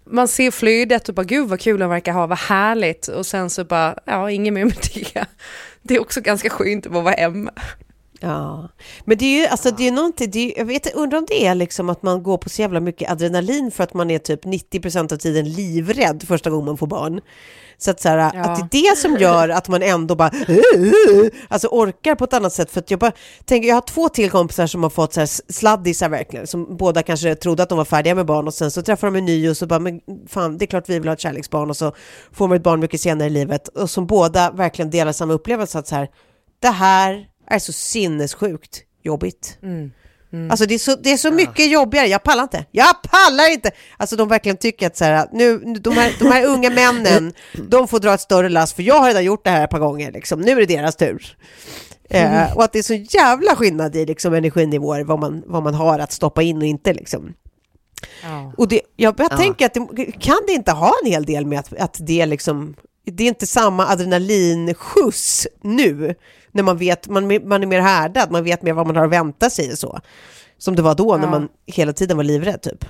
[0.04, 3.08] Man ser flödet och bara gud vad kul de verkar ha, vad härligt.
[3.08, 5.24] Och sen så bara, ja, inget mer med det.
[5.82, 7.50] Det är också ganska skönt att vara hemma.
[8.20, 8.68] Ja,
[9.04, 11.46] men det är ju alltså, det är någonting, det är, jag vet, undrar om det
[11.46, 14.44] är liksom att man går på så jävla mycket adrenalin för att man är typ
[14.44, 17.20] 90% av tiden livrädd första gången man får barn.
[17.78, 18.28] Så att, så här, Ja.
[18.42, 20.30] att det är det som gör att man ändå bara
[21.48, 22.70] alltså orkar på ett annat sätt.
[22.70, 23.12] För att jag bara
[23.44, 27.02] tänker, jag har två till kompisar som har fått så här sladdisar verkligen, som båda
[27.02, 29.48] kanske trodde att de var färdiga med barn och sen så träffar de en ny
[29.50, 31.92] och så bara, men fan, det är klart vi vill ha ett kärleksbarn och så
[32.32, 35.78] får man ett barn mycket senare i livet och som båda verkligen delar samma upplevelse
[35.78, 36.08] att så här,
[36.60, 39.58] det här är så sinnessjukt jobbigt.
[40.50, 42.64] Alltså det är så, det är så mycket jobbigare, jag pallar inte.
[42.70, 43.70] Jag pallar inte!
[43.96, 47.32] Alltså de verkligen tycker att så här, nu, de, här, de här unga männen,
[47.68, 49.78] de får dra ett större lass för jag har redan gjort det här ett par
[49.78, 50.40] gånger, liksom.
[50.40, 51.36] nu är det deras tur.
[52.10, 55.74] Eh, och att det är så jävla skillnad i liksom, energinivåer, vad man, vad man
[55.74, 56.92] har att stoppa in och inte.
[56.92, 57.34] Liksom.
[58.56, 61.58] Och det, jag jag tänker att det, kan det inte ha en hel del med
[61.58, 66.14] att, att det liksom det är inte samma adrenalinskjuts nu
[66.54, 69.10] när man vet, man, man är mer härdad, man vet mer vad man har att
[69.12, 70.00] vänta sig och så.
[70.58, 71.30] Som det var då när Ja.
[71.30, 72.84] man hela tiden var livrädd typ.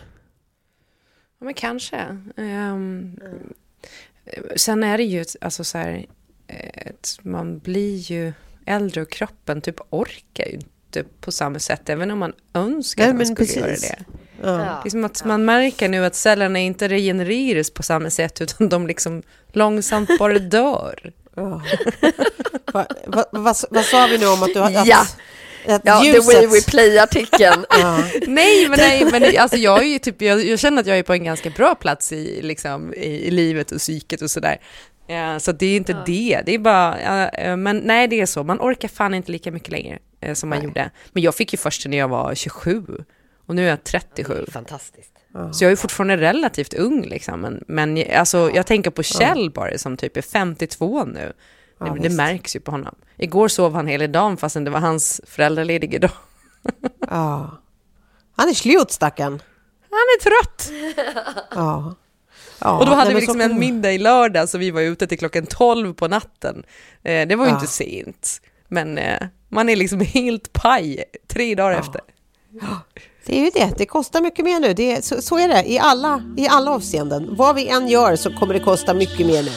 [1.39, 1.97] Ja, men kanske.
[2.37, 3.21] Ehm,
[4.57, 6.07] sen är det ju alltså så här,
[6.47, 8.33] ett, man blir ju
[8.67, 13.11] äldre och kroppen typ orkar ju inte på samma sätt, även om man önskar Nej,
[13.11, 13.57] att man skulle precis.
[13.91, 14.05] göra det.
[14.43, 14.81] Ja.
[14.83, 18.69] Det är som att man märker nu att cellerna inte regenereras på samma sätt, utan
[18.69, 19.23] de liksom
[19.53, 21.13] långsamt bara dör.
[21.37, 21.63] Ja.
[22.73, 24.67] va, va, va, vad sa vi nu om att du har...
[24.77, 25.01] Att, Ja.
[25.67, 27.65] att Ja, the ljuset- way we play-artikeln.
[27.71, 28.05] Ja.
[28.27, 31.03] Nej, men, nej, men alltså jag, är ju typ, jag, jag känner att jag är
[31.03, 34.61] på en ganska bra plats i, liksom, i, i livet och psyket och sådär.
[35.07, 38.27] Ja, så det är inte det, det är bara, ja, eh, men nej det är
[38.27, 40.91] så, man orkar fan inte lika mycket längre eh, som man gjorde.
[41.13, 42.83] Men jag fick ju först när jag var 27
[43.47, 44.47] och nu är jag 37.
[44.53, 45.11] Fantastiskt.
[45.53, 47.41] Så jag är fortfarande relativt ung liksom.
[47.41, 51.33] Men, men alltså, jag tänker på Kjell bara som typ är 52 nu.
[51.79, 52.17] Ja, det, det visst.
[52.17, 52.95] märks ju på honom.
[53.17, 56.11] Igår sov han hela dagen fastän det var hans föräldralediga dag.
[57.11, 57.59] Ja.
[58.37, 59.43] Han är slut stackarn.
[59.91, 60.71] Han är trött!
[61.55, 61.95] Ja.
[62.59, 62.79] ja.
[62.79, 65.07] och då hade nej, vi liksom så en middag i lördag så vi var ute
[65.07, 66.63] till klockan 12 på natten.
[67.03, 67.57] Eh, det var ju Ja.
[67.57, 68.41] inte sent.
[68.69, 72.01] Men eh, man är liksom helt paj tre dagar efter.
[73.27, 74.75] Det är ju det, det kostar mycket mer nu.
[74.75, 77.37] Det är, så, så är det i alla, i alla avseenden.
[77.37, 79.51] Vad vi än gör så kommer det kosta mycket mer nu.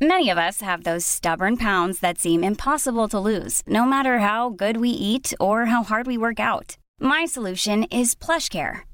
[0.00, 4.50] Many of us have those stubborn pounds that seem impossible to lose, no matter how
[4.50, 6.76] good we eat or how hard we work out.
[7.00, 8.93] My solution is PlushCare.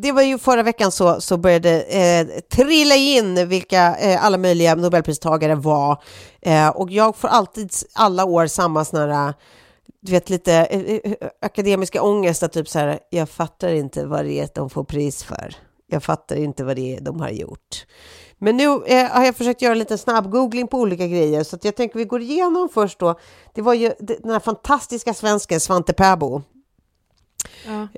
[0.00, 4.74] Det var ju förra veckan så, så började eh, trilla in vilka eh, alla möjliga
[4.74, 6.02] Nobelpristagare var.
[6.40, 9.34] Eh, och jag får alltid alla år samma sån här,
[10.00, 14.24] du vet lite eh, eh, akademiska ångest, att typ så här, jag fattar inte vad
[14.24, 15.54] det är de får pris för.
[15.86, 17.86] Jag fattar inte vad det är de har gjort.
[18.38, 21.56] Men nu eh, har jag försökt göra en liten snabb googling på olika grejer, så
[21.56, 23.18] att jag tänker vi går igenom först då.
[23.54, 26.42] Det var ju den här fantastiska svensken Svante Pääbo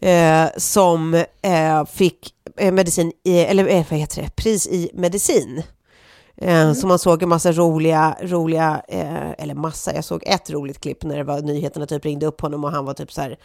[0.03, 5.62] eh, som eh, fick eh, medicin i, eller eh, vad heter det, pris i medicin.
[6.42, 8.83] Eh, Så man såg en massa roliga, roliga,
[9.38, 12.64] eller massa, jag såg ett roligt klipp när det var nyheterna typ ringde upp honom
[12.64, 13.38] och han var typ så här,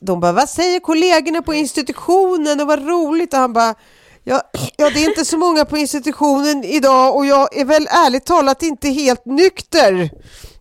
[0.00, 2.60] de bara, vad säger kollegorna på institutionen?
[2.60, 3.32] Och vad roligt.
[3.34, 3.74] Och han bara,
[4.24, 4.42] ja,
[4.76, 8.62] ja det är inte så många på institutionen idag och jag är väl ärligt talat
[8.62, 10.10] inte helt nykter.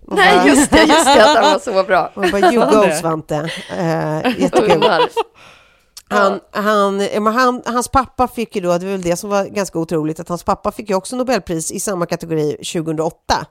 [0.10, 2.08] Och bara- Nej, just det, just det, att han var så bra.
[2.16, 3.36] och bara, you go Svante.
[3.78, 4.84] Eh, jättekul.
[6.12, 9.80] Han, han, han, hans pappa fick ju då, det var väl det som var ganska
[9.80, 13.46] otroligt, att hans pappa fick ju också Nobelpris i samma kategori 2008.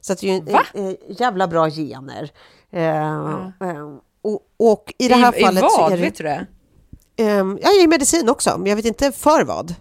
[0.00, 0.32] Så att det är
[0.74, 2.30] ju eh, jävla bra gener.
[2.72, 3.48] Eh,
[4.22, 4.40] och,
[4.72, 6.46] och i det här I, fallet I så vad, är det, vet du det?
[7.16, 9.74] eh, ja, i medicin också, men jag vet inte för vad.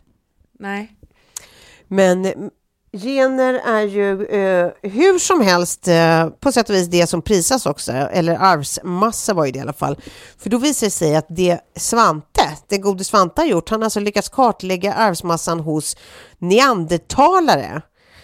[0.60, 0.92] Nej.
[1.88, 2.50] Men mm,
[2.94, 7.66] gener är ju eh, hur som helst eh, på sätt och vis det som prisas
[7.66, 9.98] också, eller arvsmassa var ju det i alla fall.
[10.38, 13.86] För då visar det sig att det Svante, det gode Svante har gjort, han har
[13.86, 15.98] alltså lyckats kartlägga arvsmassan hos
[16.38, 17.82] neandertalare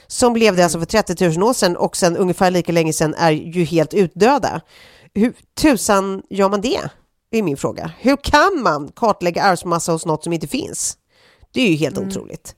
[0.07, 3.31] som levde alltså för 30 000 år sedan och sen ungefär lika länge sedan är
[3.31, 4.61] ju helt utdöda.
[5.13, 6.89] Hur tusan gör man det?
[7.31, 7.91] är min fråga.
[7.99, 10.97] Hur kan man kartlägga arvsmassa hos något som inte finns?
[11.53, 12.55] Det är ju helt otroligt.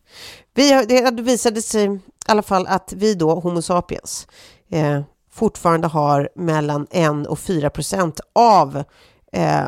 [0.54, 4.28] Vi det visade sig i alla fall att vi då, Homo sapiens,
[4.70, 8.84] eh, fortfarande har mellan 1 och 4 procent av
[9.32, 9.66] eh,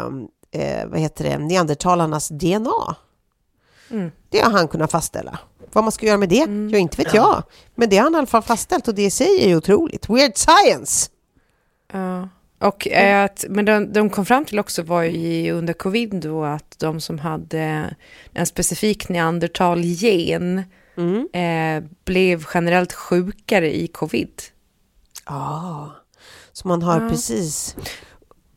[0.52, 2.96] eh, vad heter det, neandertalarnas DNA.
[4.30, 5.40] Det har han kunnat fastställa.
[5.74, 6.70] Vad man ska göra med det?
[6.72, 7.44] Ja, inte vet jag.
[7.76, 10.10] Men det har han i alla fall fastställt och det i sig är ju otroligt.
[10.10, 11.10] Weird science!
[11.94, 12.30] Ja.
[12.64, 16.16] Och eh, att, men de, de kom fram till också var ju i- under covid
[16.16, 17.96] då att de som hade
[18.34, 20.64] en specifik neandertal-gen
[20.98, 21.28] Mm.
[21.34, 24.42] eh, blev generellt sjukare i covid.
[25.26, 25.92] Ja,
[26.54, 27.76] så man har precis...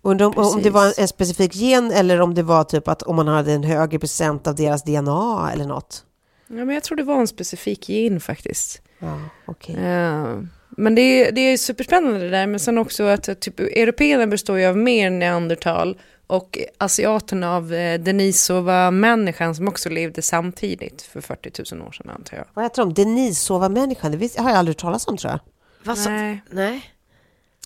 [0.02, 3.16] Undrar om, om det var en specifik gen eller om det var typ att om
[3.16, 6.04] man hade en högre procent av deras DNA eller något.
[6.48, 8.82] Ja, men jag tror det var en specifik gen faktiskt.
[8.98, 9.76] Ja, okay.
[9.76, 10.42] Uh,
[10.76, 14.58] men det är, det är superspännande det där, men sen också att typ, européerna består
[14.58, 21.74] ju av mer neandertal och asiaterna av eh, Denisova-människan som också levde samtidigt för 40
[21.74, 22.46] 000 år sedan antar jag.
[22.54, 22.94] Vad heter de?
[22.94, 24.12] Denisova-människan?
[24.12, 25.40] Det har jag aldrig talat om tror jag.
[25.84, 26.42] Vad Nej.
[26.50, 26.92] Nej.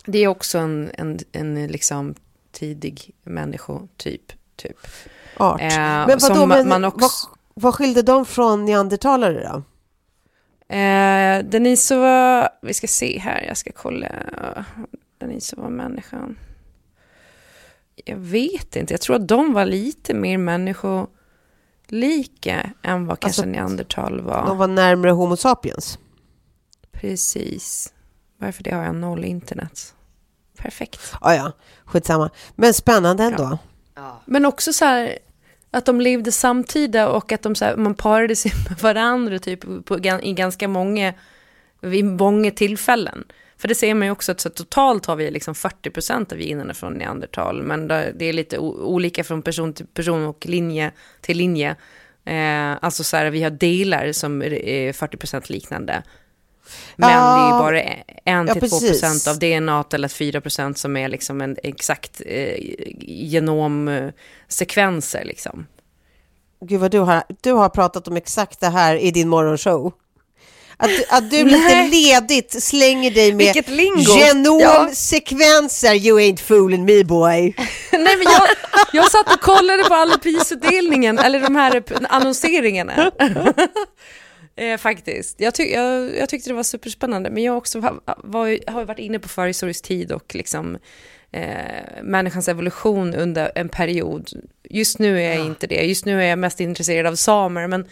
[0.04, 2.14] Det är också en, en, en liksom
[2.52, 4.32] tidig människotyp.
[4.56, 4.76] Typ.
[5.36, 5.60] Art.
[5.60, 7.00] Eh, men vadå, men man också...
[7.00, 7.10] vad,
[7.54, 9.62] vad skilde de från neandertalare då?
[10.70, 14.08] Eh, Denisova, vi ska se här, jag ska kolla.
[15.18, 16.38] Denisova-människan.
[18.04, 21.10] Jag vet inte, jag tror att de var lite mer människolika
[22.82, 24.46] än vad kanske alltså, neandertal var.
[24.46, 25.98] De var närmare Homo sapiens?
[26.92, 27.92] Precis.
[28.38, 29.94] Varför det har jag noll internet.
[30.56, 31.00] Perfekt.
[31.20, 31.52] Ja, ja,
[31.84, 32.30] skitsamma.
[32.54, 33.58] Men spännande ändå.
[33.94, 34.20] Ja.
[34.24, 35.18] Men också så här,
[35.70, 39.84] att de levde samtida och att de så här, man parade sig med varandra typ
[39.84, 41.14] på, i ganska många,
[41.80, 43.24] vid många tillfällen.
[43.56, 46.74] För det ser man ju också att så totalt har vi liksom 40% av generna
[46.74, 51.76] från neandertal, men det är lite olika från person till person och linje till linje.
[52.24, 56.02] Eh, alltså så här, vi har delar som är 40% liknande.
[56.96, 57.82] Men ja, det är bara
[58.44, 62.54] 1-2% av DNA eller 4% som är liksom en exakt eh,
[63.00, 65.24] genomsekvenser.
[65.24, 65.66] Liksom.
[66.64, 69.92] Gud vad du har, du har pratat om exakt det här i din morgonshow.
[70.82, 73.56] Att, att du lite ledigt slänger dig med
[73.98, 77.30] genomsekvenser, you ain't fooling me boy.
[77.92, 78.42] Nej men jag,
[78.92, 83.10] jag satt och kollade på alla prisutdelningen, eller de här annonseringarna.
[84.56, 85.40] Eh, faktiskt.
[85.40, 88.98] Jag, tyck, jag, jag, tyckte det var superspännande, men jag också var, var, har varit
[88.98, 90.78] inne på förhistorisk tid och liksom
[91.32, 94.30] eh, människans evolution under en period.
[94.70, 95.46] Just nu är jag ja.
[95.46, 95.84] inte det.
[95.84, 97.88] Just nu är jag mest intresserad av samer, men,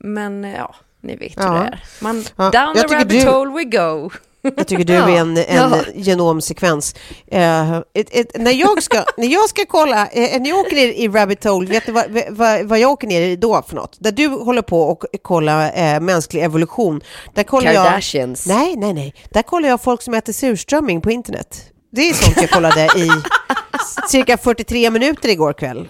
[0.00, 1.52] men ja, ni vet ja.
[1.52, 1.84] hur det är.
[2.00, 2.50] Man, ja.
[2.50, 3.30] Down the rabbit du...
[3.30, 4.10] hole we go.
[4.42, 5.80] Jag tycker du är en, en ja.
[5.94, 6.94] genomsekvens.
[7.32, 10.86] Uh, ett, ett, när, jag ska, när jag ska kolla, uh, när jag åker ner
[10.86, 13.96] i Rabbit Hole, vet du vad, vad, vad, jag åker ner i då för något?
[13.98, 17.00] Där du håller på och kollar uh, mänsklig evolution.
[17.34, 18.46] Där kollar Kardashians.
[18.46, 19.14] Jag, nej, nej, nej.
[19.30, 21.62] Där kollar jag folk som äter surströmming på internet.
[21.92, 23.10] Det är sånt jag kollade i
[24.08, 25.88] cirka 43 minuter igår kväll.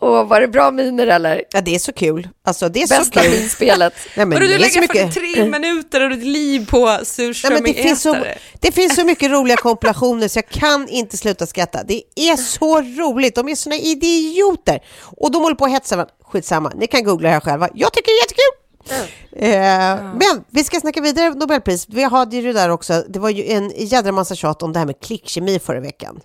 [0.00, 1.42] Och var det bra miner eller?
[1.50, 2.28] Ja, det är så kul.
[2.44, 3.30] Alltså, det är Bästa så kul.
[3.30, 3.94] minspelet.
[4.16, 5.14] Nej, men du lägger mycket...
[5.14, 8.38] 43 minuter av ditt liv på surströmmingätare.
[8.60, 11.82] Det, finns så mycket roliga kompilationer så jag kan inte sluta skratta.
[11.82, 13.34] Det är så roligt.
[13.34, 14.80] De är såna idioter.
[15.02, 17.68] Och de håller på att hetsa Skitsamma, ni kan googla det här själva.
[17.74, 18.60] Jag tycker det är jättekul.
[18.88, 19.06] Mm.
[19.32, 20.18] Eh, mm.
[20.18, 21.86] Men vi ska snacka vidare Nobelpris.
[21.88, 23.04] Vi hade ju det där också.
[23.08, 26.20] Det var ju en jädra massa tjat om det här med klickkemi förra veckan.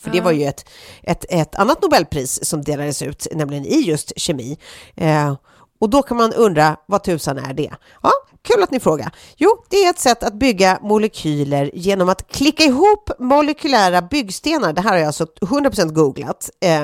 [0.00, 0.68] För det var ju ett,
[1.02, 4.58] ett, ett annat Nobelpris som delades ut, nämligen i just kemi.
[4.96, 5.34] Eh,
[5.80, 7.70] och då kan man undra, vad tusan är det?
[8.02, 8.10] Ja,
[8.42, 9.14] kul att ni frågar.
[9.36, 14.72] Jo, det är ett sätt att bygga molekyler genom att klicka ihop molekylära byggstenar.
[14.72, 16.50] Det här har jag alltså 100% googlat.
[16.60, 16.82] Eh,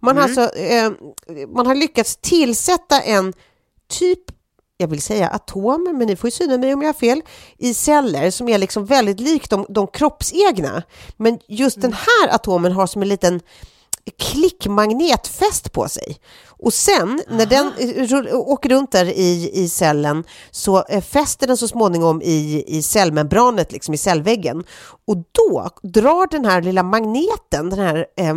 [0.00, 0.38] man, har mm.
[0.38, 0.92] alltså, eh,
[1.48, 3.32] man har lyckats tillsätta en
[3.88, 4.39] typ
[4.80, 7.22] jag vill säga atomer, men ni får ju syna mig om jag har fel,
[7.58, 10.82] i celler som är liksom väldigt lik de, de kroppsegna.
[11.16, 11.90] Men just mm.
[11.90, 13.40] den här atomen har som en liten
[14.18, 16.16] klickmagnet fäst på sig.
[16.46, 17.72] Och sen när den
[18.26, 22.82] eh, åker runt där i, i cellen så eh, fäster den så småningom i, i
[22.82, 24.64] cellmembranet, liksom i cellväggen.
[25.06, 28.34] Och då drar den här lilla magneten, den här eh,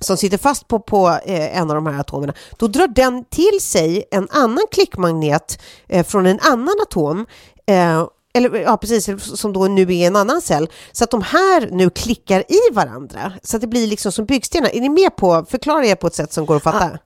[0.00, 3.60] som sitter fast på, på eh, en av de här atomerna, då drar den till
[3.60, 7.26] sig en annan klickmagnet eh, från en annan atom
[7.66, 8.06] eh,
[8.36, 11.90] eller ja, precis, som då nu är en annan cell, så att de här nu
[11.90, 14.76] klickar i varandra, så att det blir liksom som byggstenar.
[14.76, 16.84] Är ni med på, förklara er på ett sätt som går att fatta?
[16.84, 16.98] Ah.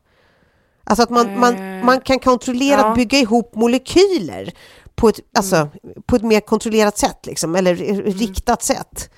[0.85, 2.95] Alltså att man, man, eh, man kan kontrollera ja.
[2.95, 4.53] bygga ihop molekyler
[4.95, 5.71] på ett, alltså, mm.
[6.07, 8.03] på ett mer kontrollerat sätt, liksom, eller mm.
[8.05, 9.11] riktat sätt.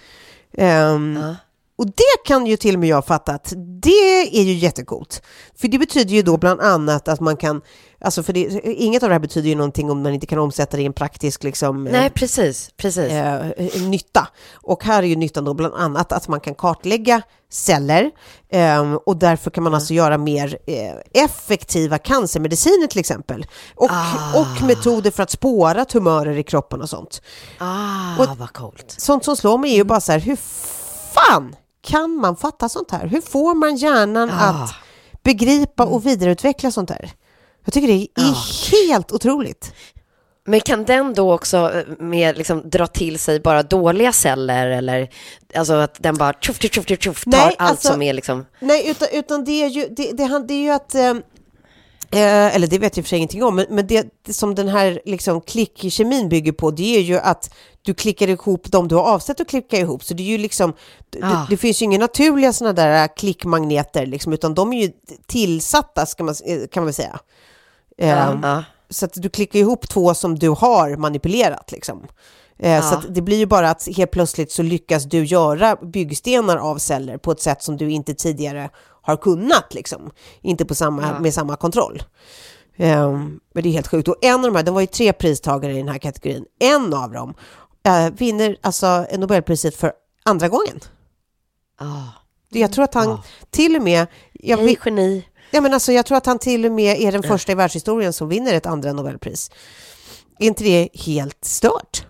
[0.58, 1.34] Um, ah.
[1.82, 5.22] Och det kan ju till och med jag fatta att det är ju jättecoolt.
[5.56, 7.62] För det betyder ju då bland annat att man kan,
[8.00, 10.76] alltså för det, inget av det här betyder ju någonting om man inte kan omsätta
[10.76, 13.12] det i en praktisk liksom, Nej, precis, precis.
[13.12, 13.46] Eh,
[13.88, 14.28] nytta.
[14.54, 18.10] Och här är ju nyttan då bland annat att man kan kartlägga celler
[18.48, 23.46] eh, och därför kan man alltså göra mer eh, effektiva cancermediciner till exempel.
[23.74, 24.40] Och, ah.
[24.40, 27.22] och metoder för att spåra tumörer i kroppen och sånt.
[27.58, 28.94] Ah, och vad coolt.
[28.98, 30.36] Sånt som slår mig är ju bara så här, hur
[31.14, 33.06] fan kan man fatta sånt här?
[33.06, 34.48] Hur får man hjärnan ah.
[34.48, 34.74] att
[35.22, 36.02] begripa och mm.
[36.02, 37.10] vidareutveckla sånt här?
[37.64, 38.44] Jag tycker det är ah.
[38.72, 39.74] helt otroligt.
[40.44, 45.08] Men kan den då också eh, med, liksom, dra till sig bara dåliga celler eller
[45.54, 48.46] alltså att den bara tjoff, tjoff, tjoff, tjoff tar nej, allt alltså, som är liksom...
[48.60, 51.14] Nej, utan, utan det är ju, det, det, det är ju att eh,
[52.12, 54.68] Eh, eller det vet jag för sig ingenting om, men, men det, det som den
[54.68, 59.02] här liksom, klickkemin bygger på, det är ju att du klickar ihop de du har
[59.02, 60.04] avsett att klicka ihop.
[60.04, 61.28] Så det är ju liksom, Ah.
[61.28, 64.92] det, det finns ju inga naturliga sådana där klickmagneter, liksom, utan de är ju
[65.26, 67.18] tillsatta, ska man, eh, kan man väl säga.
[67.98, 68.08] Eh,
[68.42, 68.64] Ja.
[68.90, 71.72] Så att du klickar ihop två som du har manipulerat.
[71.72, 72.06] Liksom.
[72.58, 72.98] Eh, Så Ja.
[72.98, 77.18] att det blir ju bara att helt plötsligt så lyckas du göra byggstenar av celler
[77.18, 78.70] på ett sätt som du inte tidigare
[79.02, 79.74] har kunnat.
[79.74, 80.10] Liksom.
[80.40, 81.20] Inte på samma, Ja.
[81.20, 82.02] med samma kontroll.
[82.76, 84.08] Ehm, men det är helt sjukt.
[84.08, 86.44] Och en av de här, det var ju tre pristagare i den här kategorin.
[86.58, 87.34] En av dem
[87.86, 89.92] eh, vinner alltså Nobelpriset för
[90.24, 90.80] andra gången.
[92.50, 93.18] Det- Jag tror att han
[93.50, 94.06] till och med...
[94.32, 95.28] Jag, Hej geni.
[95.50, 98.12] Ja, men alltså, jag tror att han till och med är den första i världshistorien
[98.12, 99.50] som vinner ett andra Nobelpris.
[100.38, 102.06] Är inte det helt stört?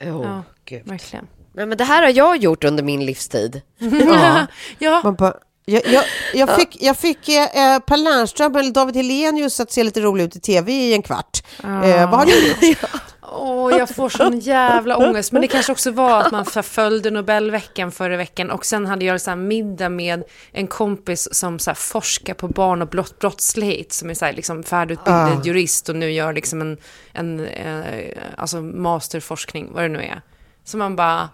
[0.00, 0.42] Oh, Ja.
[0.64, 0.86] Gud.
[0.86, 1.26] Verkligen.
[1.54, 3.62] Nej, men det här har jag gjort under min livstid.
[3.78, 4.46] Ja.
[4.78, 5.34] Ja, Man bara,
[5.66, 6.04] jag, jag,
[6.34, 10.36] jag fick, jag fick eh, Per Lernström eller David Hellenius att se lite rolig ut
[10.36, 11.42] i tv i en kvart.
[11.64, 12.78] Eh, vad har du gjort?
[13.32, 15.32] Åh, jag får sån jävla ångest.
[15.32, 19.20] Men det kanske också var att man förföljde Nobelveckan förra veckan och sen hade jag
[19.20, 24.10] så här middag med en kompis som så forskar på barn och brott, brottslighet som
[24.10, 25.42] är så här liksom färdigutbildad Ah.
[25.44, 26.76] jurist och nu gör liksom en,
[27.12, 30.22] en eh, alltså masterforskning, vad det nu är.
[30.64, 31.28] Så man bara,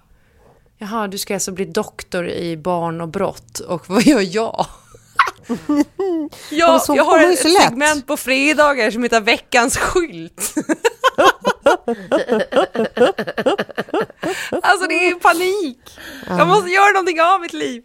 [0.82, 4.66] jaha, du ska alltså bli doktor i barn och brott och vad gör jag?
[5.66, 5.84] men
[6.50, 10.54] jag, så jag har ett segment på fredagar som heter Veckans skylt.
[14.62, 15.78] Alltså det är panik.
[16.28, 17.82] Jag måste göra någonting av mitt liv.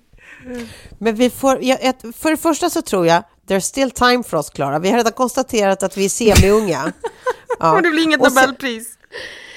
[0.99, 4.49] Men vi får, ett, för det första så tror jag, there's still time för oss
[4.49, 4.79] Klara.
[4.79, 6.93] Vi har redan konstaterat att vi är semi-unga.
[7.59, 7.71] Ja.
[7.75, 8.97] Och det blir inget Nobelpris.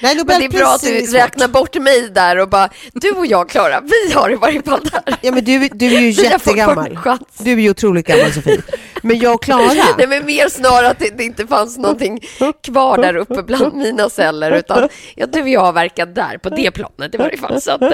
[0.01, 3.25] Nej, Men det är bra att du räknar bort mig där och bara, du och
[3.25, 5.17] jag Klara, vi har i varje fall där.
[5.21, 6.99] Ja, men du, du är ju Vi jättegammal.
[7.37, 8.61] Du är ju otroligt gammal Sofie.
[9.01, 12.19] Men jag och Klara, Nej men mer snarare att det, det inte fanns någonting
[12.63, 16.49] kvar där uppe bland mina celler utan ja, du och jag har verkat där på
[16.49, 17.61] det planet i varje fall.
[17.61, 17.89] Så att, eh,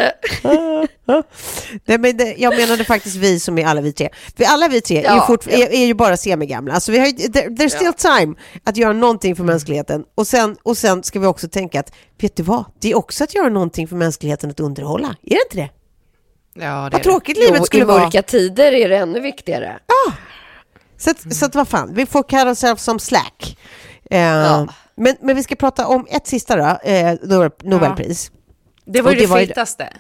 [1.85, 4.09] Nej, men det, jag menade faktiskt vi som är alla vi tre.
[4.35, 5.57] Vi alla vi tre är, ju, Ja, fort, ja.
[5.57, 6.73] är, är ju bara semigamla.
[6.73, 10.03] Alltså vi har, there, there's still time att göra någonting för mänskligheten.
[10.15, 12.65] Och sen, och sen ska vi också tänka att, vet du vad?
[12.79, 15.07] Det är också att göra någonting för mänskligheten att underhålla.
[15.07, 15.69] Är det inte det?
[16.65, 18.03] Ja, Vad tråkigt livet jo, skulle I vara.
[18.03, 19.79] mörka tider är det ännu viktigare.
[20.97, 23.57] Så, att, så att vad fan, vi får kalla oss som slack.
[24.11, 24.67] Eh, Ja.
[24.95, 28.31] men, men vi ska prata om ett sista då, eh, Nobel, Nobelpris.
[28.85, 29.93] Det var ju det det, var ju- fetaste.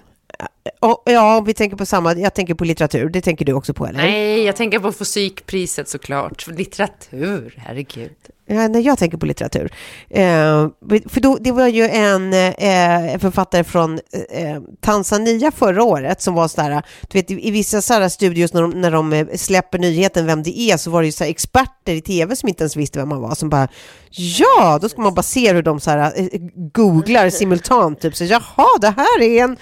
[0.79, 3.73] Och, ja, om vi tänker på samma, jag tänker på litteratur, det tänker du också
[3.73, 3.97] på eller?
[3.97, 6.47] Nej, jag tänker på fysikpriset såklart.
[6.47, 8.11] Litteratur, herregud.
[8.49, 9.71] Ja, nej, jag tänker på litteratur.
[10.09, 10.67] Eh,
[11.09, 13.93] för då, det var ju en, eh, författare från
[14.29, 18.71] eh, Tanzania förra året som var sådär, du vet i, vissa sådana studios när de,
[18.71, 21.93] när de eh, släpper nyheten vem det är så var det ju så här experter
[21.93, 23.67] i tv som inte ens visste vem man var som bara
[24.11, 26.39] ja, då ska man bara se hur de så här, eh,
[26.73, 29.57] googlar simultant typ så jaha, det här är en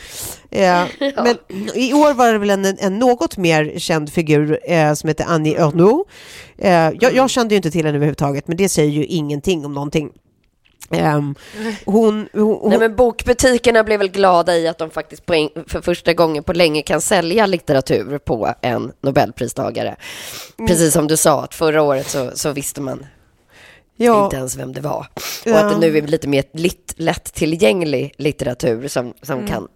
[1.17, 1.37] eh, men
[1.75, 5.55] i år var det väl en, en något mer känd figur eh, som heter Annie
[5.55, 6.09] Ernaux.
[6.57, 9.73] Eh, jag, jag kände ju inte till henne överhuvudtaget, men det säger ju ingenting om
[9.73, 10.11] någonting.
[10.91, 11.35] Ehm,
[11.85, 15.81] hon, hon, hon, Nej, men bokbutikerna blev väl glada i att de faktiskt en, för
[15.81, 19.95] första gången på länge kan sälja litteratur på en Nobelpristagare.
[20.57, 20.67] Mm.
[20.67, 23.05] Precis som du sa, att förra året så, så visste man
[23.97, 25.07] ja, inte ens vem det var.
[25.45, 25.57] Och Ja.
[25.57, 29.67] att det nu är lite mer lit, lättillgänglig litteratur som, som kan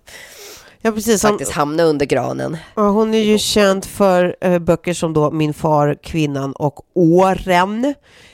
[0.82, 1.24] ja, precis.
[1.24, 2.58] Hon, faktiskt hamna under granen.
[2.76, 7.86] ja, hon är ju känd för eh, böcker som då Min far, Kvinnan och Åren.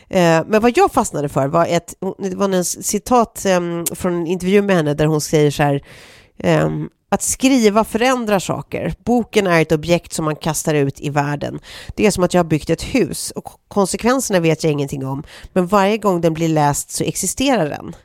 [0.10, 4.28] Eh, men vad jag fastnade för var ett det var en citat em, från en
[4.28, 5.84] intervju med henne där hon säger så här
[6.38, 8.93] em, att skriva förändrar saker.
[9.04, 11.60] Boken är ett objekt som man kastar ut i världen.
[11.96, 15.24] Det är som att jag har byggt ett hus och konsekvenserna vet jag ingenting om.
[15.54, 17.96] Men varje gång den blir läst så existerar den.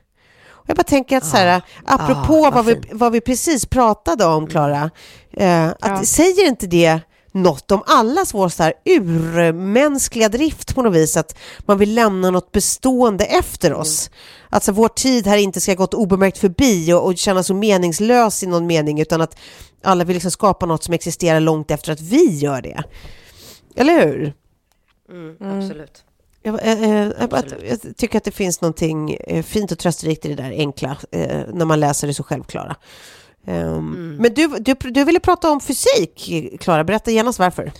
[0.63, 4.25] Och jag bara tänker att så här, apropå Ah, vad vi, vad vi precis pratade
[4.25, 4.91] om, Klara,
[5.33, 6.05] eh, att Ja.
[6.05, 7.01] säger inte det
[7.33, 12.31] något om allas vår så här urmänskliga drift på något vis, att man vill lämna
[12.31, 14.11] något bestående efter oss.
[14.49, 18.43] Att så vår tid här inte ska gått obemärkt förbi och, och kännas så meningslös
[18.43, 19.37] i någon mening, utan att
[19.85, 22.83] alla vill liksom skapa något som existerar långt efter att vi gör det.
[23.77, 24.35] Eller hur?
[25.41, 26.05] Absolut.
[26.43, 27.85] Jag, eh, eh, jag, bara- Absolut.
[27.85, 30.97] jag tycker att det finns någonting eh, fint och trösterikt i det där enkla,
[31.53, 32.77] när man läser det så självklara.
[33.47, 36.31] Um, Men du, du, du ville prata om fysik,
[36.61, 36.85] Klara.
[36.85, 37.73] Berätta genast varför.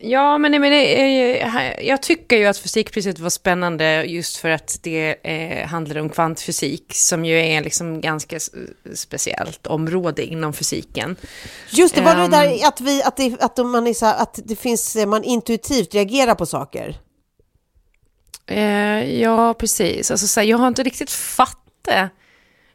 [0.00, 4.78] Ja, men, nej, men det, jag tycker ju att fysikpriset var spännande just för att
[4.82, 8.38] det eh, handlar om kvantfysik som ju är liksom ganska
[8.94, 11.16] speciellt område inom fysiken.
[11.70, 12.30] Just det, var det Ehm.
[12.30, 15.94] där att, vi, att, det, att, man är så här, att det finns, man intuitivt
[15.94, 16.96] reagerar på saker?
[18.48, 20.10] Eh, ja, precis.
[20.10, 22.10] Alltså, så här, jag har inte riktigt fattat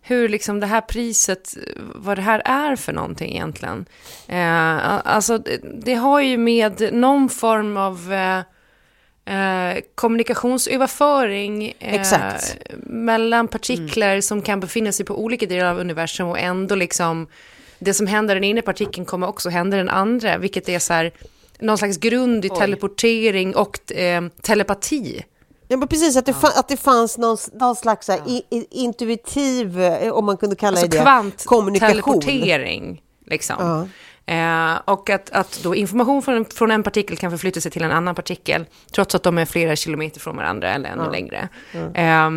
[0.01, 3.86] hur liksom det här priset, vad det här är för någonting egentligen.
[4.28, 8.39] Eh, alltså det, det, har ju med någon form av eh,
[9.26, 12.01] eh kommunikationsöverföring eh,
[12.84, 14.21] mellan partiklar mm.
[14.21, 17.28] som kan befinna sig på olika delar av universum och ändå liksom
[17.80, 21.11] det som händer den ena partikeln kommer också hända den andra, vilket är så här
[21.59, 25.24] någon slags grund i teleportering och eh, telepati.
[25.74, 26.51] Ja, men precis, att det, ja.
[26.55, 28.17] att det fanns någon, någon slags ja.
[28.28, 31.91] i, i, intuitiv, eh, om man kunde kalla alltså det kvant kommunikation.
[31.91, 33.55] teleportering, liksom.
[33.59, 33.88] Ja.
[34.34, 37.91] Eh, och att, att då information från, från en partikel kan förflytta sig till en
[37.91, 41.49] annan partikel, trots att de är flera kilometer från varandra eller ännu längre.
[41.93, 42.30] Eh,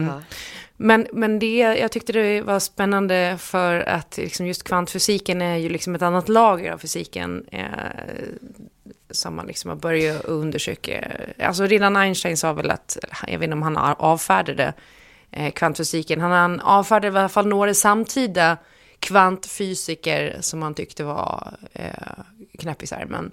[0.77, 5.69] men, men det, jag tyckte det var spännande för att liksom just kvantfysiken är ju
[5.69, 7.45] liksom ett annat lager av fysiken.
[7.53, 7.65] Eh,
[9.11, 11.11] som man liksom har börjat undersöka.
[11.39, 12.97] Alltså redan Einstein sa väl att,
[13.27, 14.73] jag vet inte om han avfärdade
[15.31, 18.57] eh, kvantfysiken, han avfärdade i alla fall några samtida
[19.01, 21.91] kvantfysiker som han tyckte var eh,
[22.59, 23.05] knäppisar.
[23.09, 23.31] Men,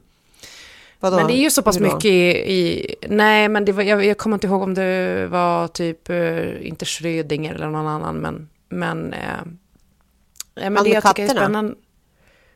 [0.99, 4.17] men det är ju så pass mycket i, i, nej men det var, jag, jag
[4.17, 9.13] kommer inte ihåg om det var typ, eh, inte Schrödinger eller någon annan, men, men,
[9.13, 9.41] eh,
[10.55, 11.75] men det jag tycker är spännande.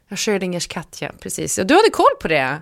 [0.09, 1.55] Schrödingers katt, ja, precis.
[1.55, 2.61] Du hade koll på det.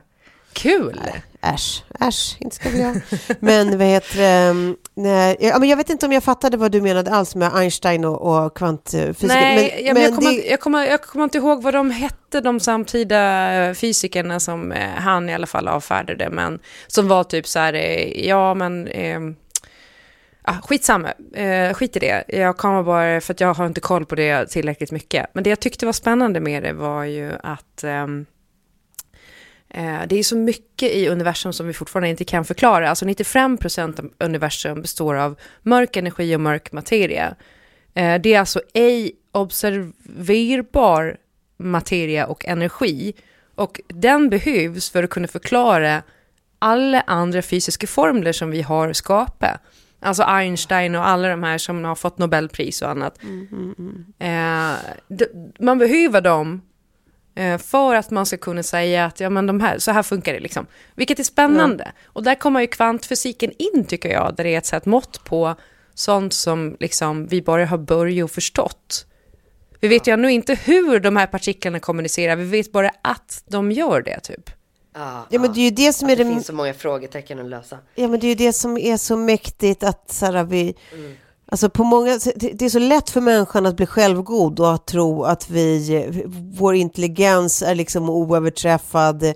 [0.55, 1.01] Kul!
[1.41, 2.95] Äsch, äsch, inte ska vi ha.
[3.39, 4.75] Men vad heter det?
[4.93, 8.05] Nej, ja, men jag vet inte om jag fattade vad du menade alls med Einstein
[8.05, 9.27] och, och kvantfysik.
[9.27, 10.49] Nej, men, ja, men jag, kommer, det...
[10.49, 14.89] jag, kommer, jag kommer inte ihåg vad de hette, de samtida eh, fysikerna som eh,
[14.89, 18.87] han i alla fall avfärdade, men som var typ så här, eh, ja men...
[18.87, 19.19] Eh,
[20.47, 22.23] Ah, skitsamma, eh, skit i det.
[22.27, 25.25] Jag kommer bara, för att jag har inte koll på det tillräckligt mycket.
[25.33, 28.07] Men det jag tyckte var spännande med det var ju att Eh,
[30.07, 32.89] det är så mycket i universum som vi fortfarande inte kan förklara.
[32.89, 37.35] Alltså 95% av universum består av mörk energi och mörk materia.
[37.93, 41.17] Eh, det är alltså ej observerbar
[41.57, 43.13] materia och energi.
[43.55, 46.03] Och den behövs för att kunna förklara
[46.59, 49.61] alla andra fysiska formler som vi har skapat.
[49.99, 53.23] Alltså Einstein och alla de här som har fått Nobelpris och annat.
[53.23, 54.05] Mm, mm, mm.
[54.19, 54.77] Eh,
[55.59, 56.74] man behöver dem Eh,
[57.59, 60.39] för att man ska kunna säga att ja, men de här, så här funkar det.
[60.39, 60.65] Liksom.
[60.95, 61.83] Vilket är spännande.
[61.83, 61.95] Mm.
[62.05, 65.55] Och där kommer ju kvantfysiken in, tycker jag, där det är ett sätt mått på
[65.93, 69.05] sånt som liksom, vi bara har börjat förstått.
[69.79, 73.71] Vi vet ju ännu inte hur de här partiklarna kommunicerar, vi vet bara att de
[73.71, 74.49] gör det, typ.
[74.93, 76.23] Ja, ja, men det är ju det som är det...
[76.23, 77.77] Det finns så många frågetecken att lösa.
[77.95, 80.75] Ja, men det är ju det som är så mäktigt att så här, vi...
[80.93, 81.15] Mm
[81.55, 85.23] Alltså på många, det är så lätt för människan att bli självgod och att tro
[85.23, 86.23] att vi,
[86.57, 89.33] vår intelligens är liksom oöverträffad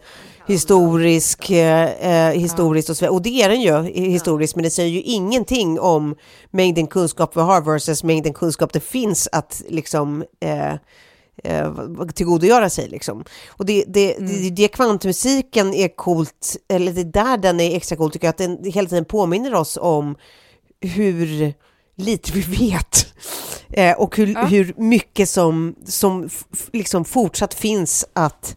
[0.47, 3.09] historisk, eh, eh historiskt och så.
[3.09, 6.15] Och det är den ju historiskt, men det säger ju ingenting om
[6.51, 10.73] mängden kunskap vi har versus mängden kunskap det finns att liksom eh,
[11.43, 11.73] eh,
[12.15, 12.89] tillgodogöra sig.
[12.89, 13.23] Liksom.
[13.47, 14.41] Och det, det, mm.
[14.41, 18.37] det, det kvantmusiken är coolt, eller det där den är extra cool tycker jag, att
[18.37, 20.15] den hela tiden påminner oss om
[20.81, 21.53] hur
[21.99, 23.05] lite vi vet.
[23.69, 24.45] Eh, och hur, ja.
[24.45, 26.29] hur mycket som, som
[26.73, 28.55] liksom fortsatt finns att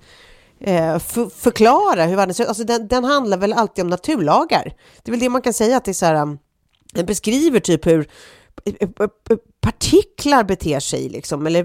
[0.61, 0.99] eh,
[1.39, 2.49] förklara hur världen ser ut.
[2.49, 4.65] Alltså den, den, handlar väl alltid om naturlagar.
[5.03, 6.39] Det är väl det man kan säga att det är så här, um,
[6.93, 8.09] den beskriver typ hur
[8.65, 8.89] eh, eh,
[9.31, 11.65] eh, partiklar beter sig, liksom, eller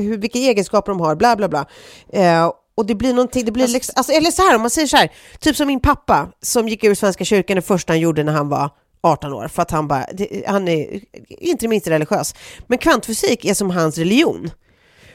[0.00, 1.66] hur, vilka egenskaper de har, bla bla bla.
[2.12, 4.70] Eh, och det blir någonting, det blir alltså, liksom, alltså, eller så här, om man
[4.70, 8.00] säger så här, typ som min pappa som gick ur Svenska kyrkan, det första han
[8.00, 8.70] gjorde när han var
[9.00, 10.06] 18 år för att han bara,
[10.46, 12.34] han är inte det minsta religiös.
[12.66, 14.50] Men kvantfysik är som hans religion.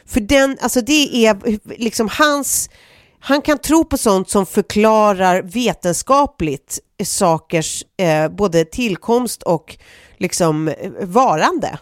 [0.05, 2.69] För den, alltså det är liksom hans,
[3.19, 9.77] han kan tro på sånt som förklarar vetenskapligt sakers eh, både tillkomst och
[10.17, 11.79] liksom eh, varande.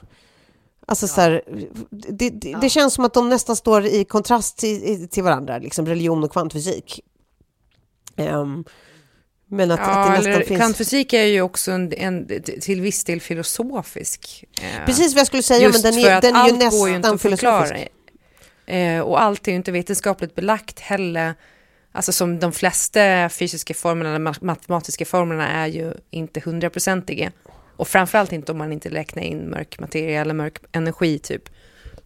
[0.86, 1.10] Alltså ja.
[1.10, 1.42] så här,
[1.90, 2.58] det, det, ja.
[2.58, 6.32] det, känns som att de nästan står i kontrast till, till varandra, liksom religion och
[6.32, 7.00] kvantfysik.
[8.18, 8.66] Um,
[9.54, 10.60] men att, ja, att det nästan finns...
[10.60, 12.28] Kvantfysik är ju också en, en,
[12.62, 14.46] till viss del filosofisk.
[14.62, 17.88] Eh, Precis vad jag skulle säga, men den är, den är ju nästan filosofisk.
[18.66, 21.34] Eh, och allt är ju inte vetenskapligt belagt heller.
[21.92, 27.32] Alltså som de flesta fysiska formlerna, matematiska formlerna är ju inte hundraprocentiga.
[27.76, 31.50] Och framförallt inte om man inte räknar in mörk materia eller mörk energi typ.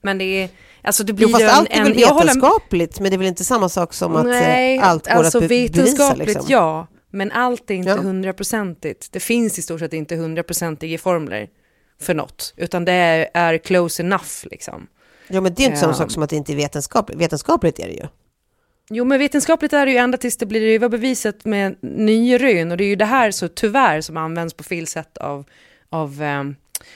[0.02, 0.50] Men det är,
[0.82, 3.04] alltså det blir jo, fast en, allt är väl vetenskapligt, håller...
[3.04, 5.48] men det är väl inte samma sak som att Nej, allt går alltså att be
[5.48, 6.16] bevisa?
[6.16, 6.46] Liksom.
[6.48, 6.88] ja,
[7.18, 9.12] men allt är inte hundraprocentigt.
[9.12, 11.50] Det finns i stort sett inte hundraprocentiga formler
[12.00, 14.88] för något, utan det är, är close enough liksom.
[15.28, 17.20] Ja, men det är inte samma sak som att det inte är vetenskapligt.
[17.20, 18.08] Vetenskapligt är det ju.
[18.90, 22.78] Jo, men vetenskapligt är det ju ända tills det blir överbevisat med nya rön och
[22.78, 25.46] det är ju det här så tyvärr som används på fel sätt av,
[25.90, 26.44] av eh,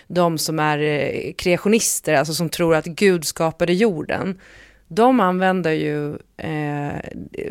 [0.07, 4.39] de som är eh, kreationister, alltså som tror att Gud skapade jorden.
[4.87, 6.99] De använder ju eh,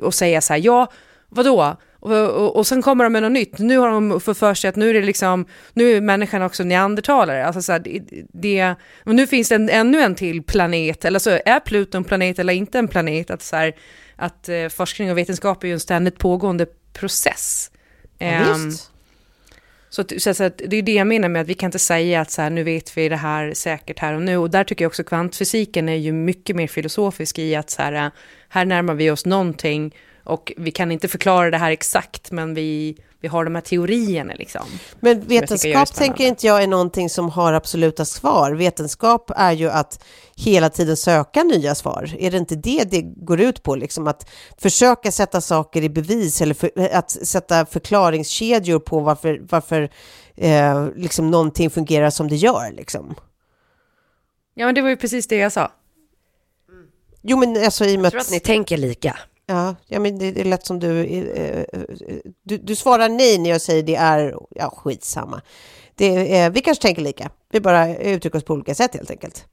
[0.02, 0.92] och säger så här, ja,
[1.28, 1.76] vadå?
[2.00, 3.58] Och, och, och sen kommer de med något nytt.
[3.58, 6.64] Nu har de fått för sig att nu är det liksom, nu är människan också
[6.64, 7.46] neandertalare.
[7.46, 8.74] Alltså så här, det, det,
[9.04, 12.38] och nu finns det en, ännu en till planet, eller så är Pluto en planet
[12.38, 13.30] eller inte en planet.
[13.30, 13.72] Att, så här,
[14.16, 17.70] att eh, forskning och vetenskap är ju en ständigt pågående process.
[18.18, 18.72] Ja, Um,
[19.90, 21.68] så, att, så, att, så att det är det jag menar med att vi kan
[21.68, 24.36] inte säga att så här, nu vet vi det här säkert här och nu.
[24.36, 28.10] Och där tycker jag också kvantfysiken är ju mycket mer filosofisk i att så här,
[28.48, 29.94] här närmar vi oss någonting
[30.30, 34.34] och vi kan inte förklara det här exakt, men vi, vi har de här teorierna
[34.34, 34.62] liksom.
[35.00, 38.52] Men vetenskap tänker inte jag är någonting som har absoluta svar.
[38.52, 40.04] Vetenskap är ju att
[40.36, 42.14] hela tiden söka nya svar.
[42.18, 43.74] Är det inte det det går ut på?
[43.74, 49.90] Liksom att försöka sätta saker i bevis eller för, att sätta förklaringskedjor på varför, varför
[50.36, 52.72] eh, liksom någonting fungerar som det gör.
[52.72, 53.14] Liksom.
[54.54, 55.70] Ja, men det var ju precis det jag sa.
[57.22, 59.18] Jo, men alltså i och med Jag tror att ni tänker lika.
[59.50, 61.64] Ja, ja men det, det är lätt som du, eh, eh,
[62.44, 62.56] du...
[62.58, 64.34] Du svarar nej när jag säger det är...
[64.50, 65.40] Ja, skitsamma.
[65.94, 67.30] Det, är- vi kanske tänker lika.
[67.52, 69.44] Vi bara uttrycker oss på olika sätt helt enkelt.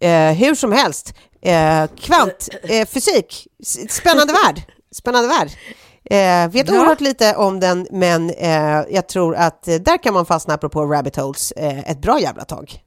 [0.00, 2.88] Eh, hur som helst, eh, kvant, eh,
[3.88, 4.62] spännande värld.
[4.94, 5.48] Spännande värld.
[6.04, 6.74] Eh, vet Ja.
[6.80, 10.84] oerhört lite om den, men eh, jag tror att eh, där kan man fastna apropå
[10.86, 12.82] rabbit holes eh, ett bra jävla tag.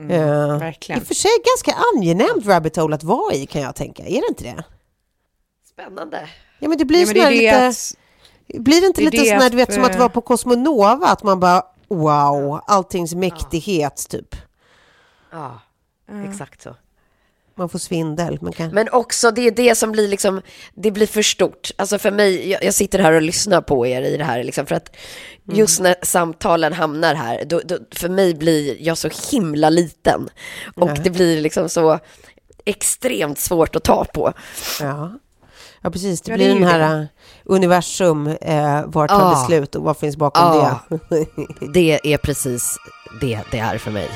[0.00, 1.00] Eh, I Mm, verkligen.
[1.00, 4.02] och för sig ganska angenämt rabbit hole att vara i kan jag tänka.
[4.02, 4.64] Är det inte det?
[5.80, 6.28] Spännande.
[6.58, 7.66] Ja men det blir Ja, men det lite...
[7.66, 7.94] att-
[8.64, 11.06] Blir det inte det lite det sån här, du vet, som att vara på Cosmonova?
[11.06, 14.36] Att man bara, wow, alltings mäktighet, typ.
[15.32, 15.60] Ja,
[16.28, 16.76] exakt så.
[17.58, 18.38] Man får svindel.
[18.42, 18.68] Man kan...
[18.70, 20.42] Men också det är det som blir liksom,
[20.74, 21.70] det blir för stort.
[21.76, 24.66] Alltså för mig, jag, jag sitter här och lyssnar på er i det här liksom,
[24.66, 24.96] för att
[25.52, 30.28] just när samtalen hamnar här, då, då, för mig blir jag så himla liten.
[30.76, 30.94] Och Ja.
[31.04, 31.98] det blir liksom så
[32.64, 34.32] extremt svårt att ta på.
[34.80, 35.12] Ja.
[35.86, 36.20] Ja, precis.
[36.20, 37.06] Det Ja, det blir är den här uh,
[37.44, 39.30] universum, eh, vart tar Ja.
[39.30, 40.80] det slut och vad finns bakom Ja.
[41.10, 41.26] det?
[41.74, 42.76] Det är precis
[43.20, 44.10] det det är för mig.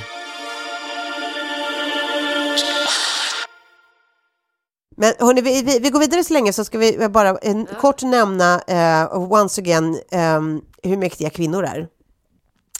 [4.96, 8.02] Men hörni, vi, vi, vi går vidare så länge så ska vi bara en, kort
[8.02, 11.88] nämna, eh, once again, ehm, hur mäktiga kvinnor är.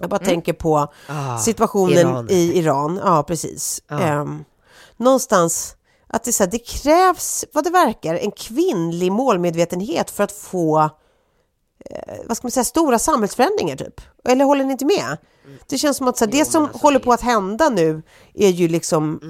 [0.01, 2.27] Jag bara tänker på Ah, situationen Iran.
[2.31, 3.01] i Iran.
[3.05, 3.83] Ja, precis.
[3.89, 4.01] Ja.
[4.01, 4.45] Ehm,
[4.97, 5.77] någonstans
[6.13, 10.81] att det, så här, det krävs, vad det verkar, en kvinnlig målmedvetenhet för att få
[11.91, 14.01] eh, vad ska man säga, stora samhällsförändringar typ.
[14.25, 15.17] Eller håller ni inte med?
[15.69, 18.03] Det känns som att så här, det som håller på att hända nu
[18.35, 19.21] är ju liksom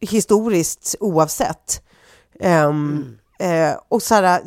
[0.00, 1.82] historiskt oavsett.
[2.40, 4.42] Ehm, eh, och så här,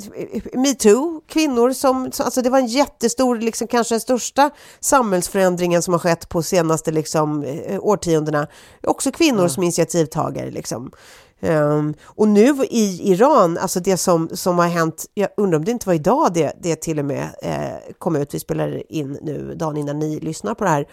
[0.57, 5.93] metoo, kvinnor som, så- alltså det var en jättestor, liksom kanske den största samhällsförändringen som
[5.93, 8.47] har skett på senaste liksom, eh, årtiondena.
[8.83, 10.91] Också kvinnor som initiativtagare liksom.
[11.41, 15.71] Ehm, och nu i Iran, alltså det som, som har hänt, jag undrar om det
[15.71, 19.55] inte var idag det, det till och med eh, kom ut, vi spelar in nu
[19.55, 20.85] dagen innan ni lyssnar på det här.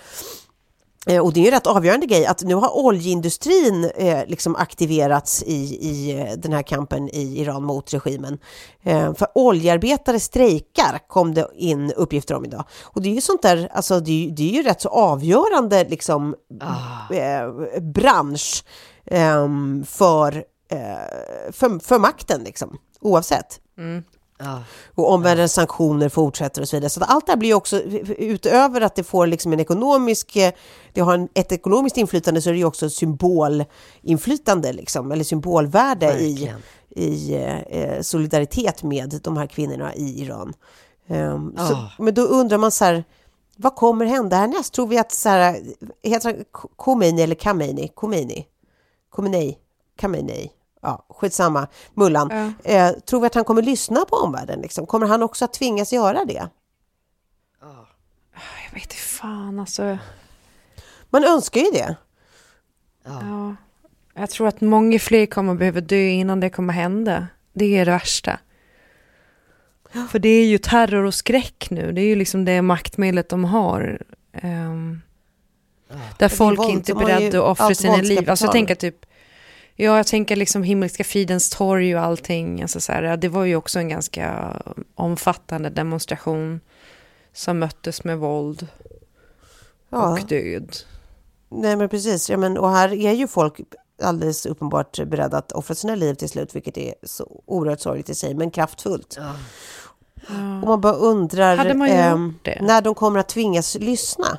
[1.06, 5.42] Eh, Och det är ju rätt avgörande grej att nu har oljeindustrin eh, liksom aktiverats
[5.42, 8.38] i, i eh, den här kampen i Iran mot regimen.
[8.82, 12.64] Eh, för oljearbetare strejkar kom det in uppgifter om idag.
[12.82, 15.84] Och det är ju sånt där, alltså det är, det är ju rätt så avgörande
[15.84, 16.34] liksom
[17.10, 18.91] eh, bransch ehm,
[19.86, 23.60] för, eh, för, för makten liksom, oavsett.
[24.38, 24.62] Ja.
[24.94, 26.90] Och omvärldens sanktioner fortsätter och så vidare.
[26.90, 27.80] Så att allt det här blir också,
[28.18, 30.52] utöver att det får liksom en ekonomisk, eh,
[30.92, 36.06] det har en, ett ekonomiskt inflytande så är det ju också symbolinflytande liksom, eller symbolvärde
[36.06, 36.60] i, Verkligen.
[36.90, 37.34] i
[37.70, 40.52] eh, solidaritet med de här kvinnorna i Iran.
[41.08, 41.68] Ehm, Ah.
[41.68, 43.04] så, men då undrar man så här,
[43.56, 44.72] vad kommer hända härnäst?
[44.74, 45.60] Tror vi att så här,
[46.02, 46.44] heter
[46.76, 47.88] Khomeini eller Khamenei?
[47.94, 48.46] Khomeini?
[49.12, 49.58] Khomeini?
[49.96, 50.52] Khamenei?
[50.82, 51.66] Ja, skitsamma.
[51.94, 52.54] Mullan.
[52.64, 54.60] Eh, tror vi att han kommer lyssna på omvärlden?
[54.60, 54.86] Liksom?
[54.86, 56.48] Kommer han också att tvingas göra det?
[58.66, 59.98] Jag vet inte fan alltså.
[61.10, 61.96] Man önskar ju det.
[63.04, 63.56] Ja.
[64.14, 67.26] Jag tror att många fler kommer behöva dö innan det kommer hända.
[67.52, 68.38] Det är det värsta.
[70.10, 71.92] För det är ju terror och skräck nu.
[71.92, 74.02] Det är ju liksom det maktmedlet de har.
[74.32, 75.00] Ehm,
[76.18, 76.70] där folk våld.
[76.70, 78.30] inte är beredda att offra sina liv.
[78.30, 79.06] Alltså jag tänker typ,
[79.74, 82.62] ja jag tänker liksom Himmelska fridens torg och allting.
[82.62, 84.56] Alltså så här, ja, det var ju också en ganska
[84.94, 86.60] omfattande demonstration
[87.32, 88.66] som möttes med våld
[89.90, 90.12] Ja.
[90.12, 90.76] och död.
[91.48, 93.60] Nej men precis, ja, men, och här är ju folk,
[94.02, 98.14] alldeles uppenbart beredda att offra sina liv till slut, vilket är så oerhört sorgligt i
[98.14, 99.18] sig, men kraftfullt.
[99.18, 99.32] Ja.
[100.62, 102.58] Och man bara undrar man det?
[102.60, 104.38] när de kommer att tvingas lyssna.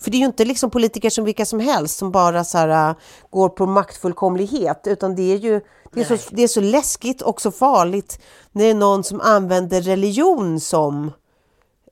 [0.00, 2.90] För det är ju inte liksom politiker som vilka som helst som bara så här,
[2.90, 2.96] äh,
[3.30, 5.60] går på maktfullkomlighet, utan det är ju
[5.92, 8.20] det är, så, det är så läskigt och så farligt
[8.52, 11.12] när det är någon som använder religion som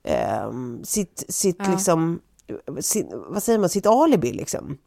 [0.05, 1.71] ehm, sitt, sitt Ja.
[1.73, 2.21] liksom,
[2.81, 4.79] sin, vad säger man, sitt alibi liksom.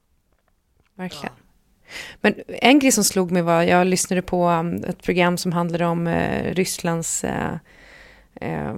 [0.96, 1.34] Verkligen.
[2.22, 5.86] Men en grej som slog mig var, jag lyssnade på um, ett program som handlade
[5.86, 7.54] om eh, Rysslands, eh,
[8.36, 8.76] eh,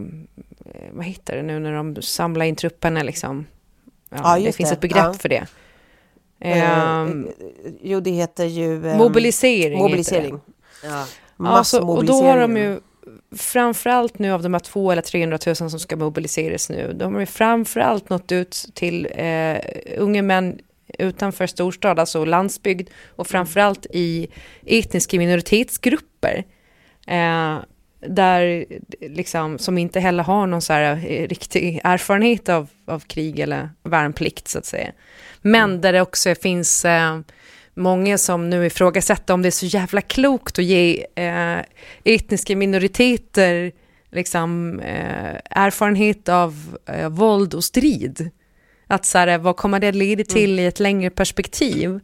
[0.91, 3.45] vad heter det nu när de samlar in trupperna liksom?
[4.11, 4.73] Ja, Ja, det finns det.
[4.73, 5.13] ett begrepp Ja.
[5.13, 5.45] för det.
[6.39, 7.27] Eh, Ehm,
[7.81, 8.87] jo, det heter ju...
[8.91, 9.79] ehm, mobilisering.
[9.79, 10.39] Mobilisering.
[10.83, 11.05] Ja.
[11.39, 12.79] Ja, så, och då har de ju
[13.35, 17.19] framförallt nu av de här två eller 300 000 som ska mobiliseras nu, de har
[17.19, 19.57] ju framförallt nått ut till eh,
[19.97, 20.59] unga män
[20.99, 24.27] utanför storstad, alltså landsbygd och framförallt i
[24.65, 26.43] etniska minoritetsgrupper.
[27.07, 27.57] Eh,
[28.07, 28.65] där
[29.01, 33.69] liksom, som inte heller har någon så här eh, riktig erfarenhet av, av krig eller
[33.83, 34.91] värnplikt så att säga.
[35.41, 37.19] Men där det också finns eh,
[37.73, 41.59] många som nu ifrågasätter om det är så jävla klokt att ge eh,
[42.03, 43.71] etniska minoriteter
[44.11, 48.29] liksom, eh, erfarenhet av eh, våld och strid.
[48.87, 51.99] Att så här, vad kommer det leda till i ett längre perspektiv?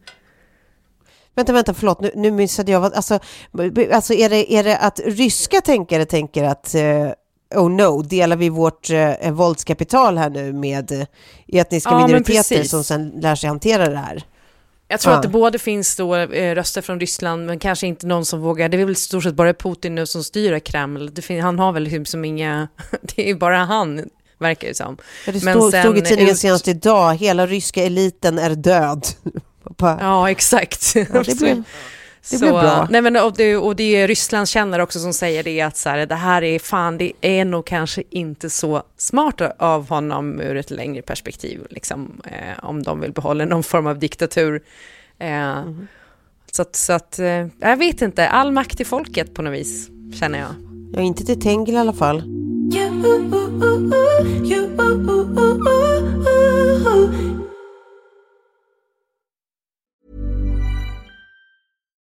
[1.37, 2.79] Vänta, vänta, förlåt, nu, nu missade jag.
[2.79, 3.19] vad- Alltså,
[3.93, 7.09] alltså är, det, är det att ryska tänkare tänker att eh,
[7.55, 11.07] oh no, delar vi vårt eh, våldskapital här nu med eh,
[11.47, 14.23] etniska Ja, minoriteter som sen lär sig hantera det här?
[14.87, 15.17] Jag tror Ja.
[15.17, 18.69] att det både finns då eh, röster från Ryssland, men kanske inte någon som vågar.
[18.69, 21.11] Det är väl i stort sett bara Putin nu som styr Kreml.
[21.21, 22.67] Fin- han har väl liksom som inga...
[23.15, 24.05] Det är bara han,
[24.39, 24.97] verkar det som.
[25.25, 28.49] Ja, det Men stod, sen stod i tidningen ut- senast idag, hela ryska eliten är
[28.55, 29.05] död.
[29.77, 30.95] Bara, Ja, exakt.
[30.95, 31.63] Ja, det blev-
[32.31, 32.87] det blev bra.
[32.91, 35.89] Nej, men, och, det, och det är Rysslands kännare också som säger det att så
[35.89, 40.55] här, det här är fan, det är nog kanske inte så smart av honom ur
[40.57, 44.61] ett längre perspektiv, liksom, eh, om de vill behålla någon form av diktatur.
[45.19, 45.27] Eh,
[45.65, 45.87] Mhm.
[46.51, 49.89] Så att, så att eh, jag vet inte, all makt till folket på något vis,
[50.19, 50.49] känner jag.
[50.93, 52.23] ja, inte till Tengil i alla fall.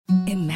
[0.08, 0.55] Imagine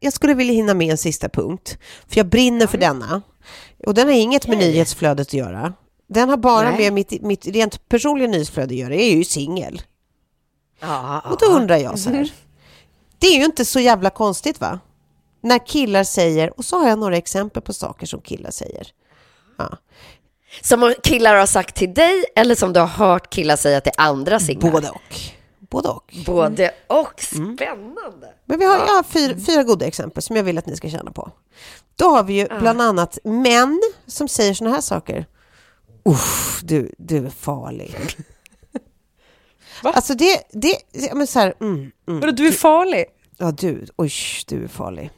[0.00, 1.78] Jag skulle vilja hinna med en sista punkt,
[2.08, 3.22] för jag brinner för denna.
[3.86, 5.72] Och den har inget med nyhetsflödet att göra.
[6.08, 6.78] Den har bara Nej.
[6.78, 8.94] med mitt, mitt rent personliga nyhetsflöde att göra.
[8.94, 9.82] Jag är ju singel.
[10.80, 12.32] Ja, Och då undrar jag så här.
[13.18, 14.80] Det är ju inte så jävla konstigt va?
[15.40, 18.86] När killar säger, och så har jag några exempel på saker som killar säger.
[19.58, 19.76] Ja.
[20.62, 24.40] Som killar har sagt till dig eller som du har hört killar säga till andra
[24.40, 24.70] singlar?
[24.70, 25.37] Både och.
[25.70, 26.14] Både och.
[26.26, 27.20] Både och.
[27.20, 28.34] Spännande.
[28.44, 30.90] Men vi har, jag har fyra, fyra goda exempel som jag vill att ni ska
[30.90, 31.30] känna på.
[31.96, 35.26] Då har vi ju bland annat män som säger såna här saker.
[36.04, 37.96] Uff, du, du är farlig.
[39.82, 39.92] Va?
[39.92, 40.76] Alltså det, det,
[41.14, 42.34] men så här, mm, mm.
[42.34, 43.04] Du är farlig?
[43.36, 44.12] Ja, du, oj,
[44.46, 45.10] du är farlig.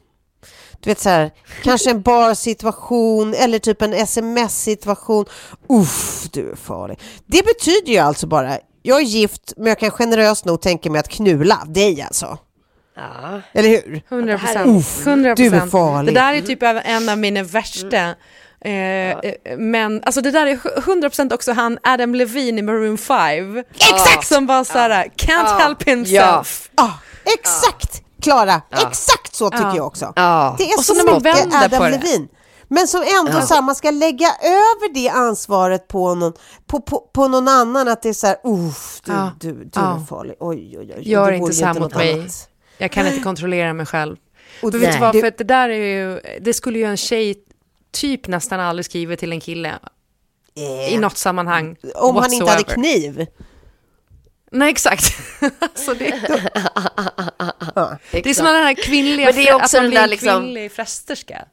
[0.81, 1.31] du vet så här,
[1.63, 5.25] kanske en barsituation eller typ en sms-situation.
[5.69, 6.99] Uff, du är farlig.
[7.27, 10.99] Det betyder ju alltså bara, jag är gift men jag kan generöst nog tänka mig
[10.99, 12.39] att knula dig alltså.
[12.97, 13.41] Ja.
[13.53, 14.03] Eller hur?
[14.09, 15.37] 100 Uff, procent.
[15.37, 16.15] du är farlig.
[16.15, 18.15] Det där är typ en av mina värsta.
[18.65, 23.59] Eh, eh, Men alltså det där är 100% också han Adam Levine i Maroon 5.
[23.75, 24.27] Exakt!
[24.27, 25.59] Som bara såhär, can't Ja.
[25.59, 26.71] help himself.
[26.75, 26.91] Ah,
[27.39, 28.63] exakt, Klara.
[28.89, 29.77] Exakt så tycker Ja.
[29.77, 30.13] jag också.
[30.17, 30.55] Ja.
[30.59, 31.91] Det är Och så, så när man vänder på Adam det.
[31.91, 32.29] Levine.
[32.73, 36.33] Men som ändå så här, man ska lägga över det ansvaret på någon,
[36.67, 37.89] på, på, på någon annan.
[37.89, 39.33] Att det är så här, uff, du, Ja.
[39.41, 39.97] du, du Ja.
[40.01, 40.35] är farlig.
[40.41, 41.09] Oj, oj, oj.
[41.09, 42.13] Gör inte så här mot mig.
[42.13, 42.49] annat.
[42.79, 44.17] Jag kan inte kontrollera mig själv.
[44.63, 46.97] Och Men vet du vad, Det- för det där är ju, det skulle ju en
[46.97, 47.45] tjej
[47.93, 49.79] typ nästan aldrig skriva till en kille
[50.91, 51.77] i något sammanhang.
[51.95, 52.75] Om han inte hade whatsoever.
[52.75, 53.27] kniv.
[54.53, 55.05] Nej, exakt.
[55.61, 56.21] alltså det,
[57.75, 57.97] Ja.
[58.13, 60.43] det är som den här kvinnliga, Men det är också att man blir en liksom-
[60.43, 61.45] kvinnlig frästerska.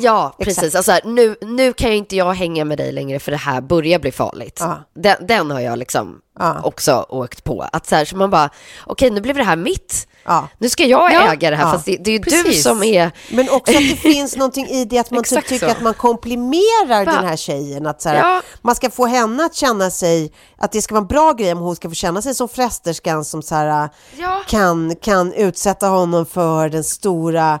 [0.00, 0.44] Ja, exakt.
[0.60, 0.74] precis.
[0.74, 3.60] Alltså, här, nu, nu kan ju inte jag hänga med dig längre för det här
[3.60, 4.56] börjar bli farligt.
[4.60, 4.78] Ja.
[4.94, 6.60] Den, den har jag liksom Ja.
[6.62, 7.66] också åkt på.
[7.72, 8.50] Att så, här, så man bara,
[8.86, 10.08] okej nu blev det här mitt.
[10.24, 10.48] Ja.
[10.58, 11.32] Nu ska jag Ja.
[11.32, 11.72] äga det här, Ja.
[11.72, 13.10] fast det, det är ju du som är...
[13.30, 15.72] Men också att det finns någonting i det att man typ tycker så.
[15.72, 17.86] att man komplimerar den här tjejen.
[17.86, 18.42] Att så här, Ja.
[18.62, 21.58] Man ska få henne att känna sig, att det ska vara en bra grej om
[21.58, 24.42] hon ska få känna sig som frästerskan som så här, Ja.
[24.48, 27.60] kan, kan utsätta honom för den stora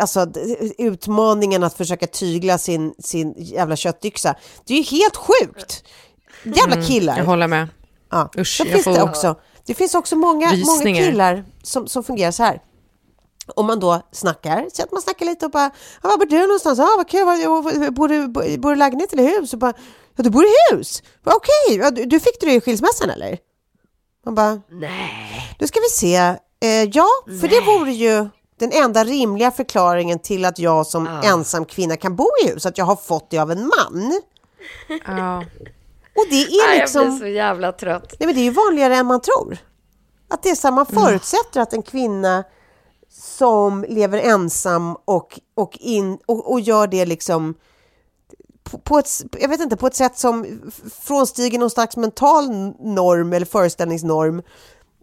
[0.00, 0.40] alltså, d-
[0.78, 4.34] utmaningen att försöka tygla sin, sin jävla köttyxa.
[4.66, 5.84] Det är ju helt sjukt!
[6.44, 7.18] Jävla killar!
[7.18, 7.68] Jag håller med.
[8.10, 8.30] Ja.
[8.38, 9.34] Usch, Sen finns det, får också,
[9.66, 12.60] det finns också många, många killar som, som fungerar så här.
[13.56, 15.70] Om man då snackar, så att man snackar lite och bara,
[16.02, 16.78] var bor du någonstans?
[16.78, 19.52] Ja, vad kul, vad- bor du, bor bor du i lägenhet eller hus?
[19.52, 19.72] Och bara,
[20.16, 21.02] ja, du bor i hus?
[21.24, 23.38] "Ja, Okej, ja, du, du fick det i skilsmässan eller?
[24.24, 25.56] Man bara, Nej.
[25.58, 26.16] då ska vi se.
[26.16, 27.06] Eh, ja,
[27.40, 28.28] för det vore ju
[28.62, 32.78] den enda rimliga förklaringen till att jag som ensam kvinna kan bo i hus, att
[32.78, 34.20] jag har fått det av en man.
[35.06, 35.44] Ja.
[36.14, 37.02] Och det är liksom...
[37.02, 38.14] Jag blir så jävla trött.
[38.18, 39.58] Nej, men det är ju vanligare än man tror.
[40.28, 42.44] Att det är så här, man förutsätter att en kvinna
[43.10, 47.54] som lever ensam och, och, in, och, och gör det liksom
[48.62, 49.08] på, på, ett,
[49.40, 50.60] jag vet inte, på ett sätt som
[51.00, 52.48] frånstiger någon slags mental
[52.80, 54.42] norm eller föreställningsnorm.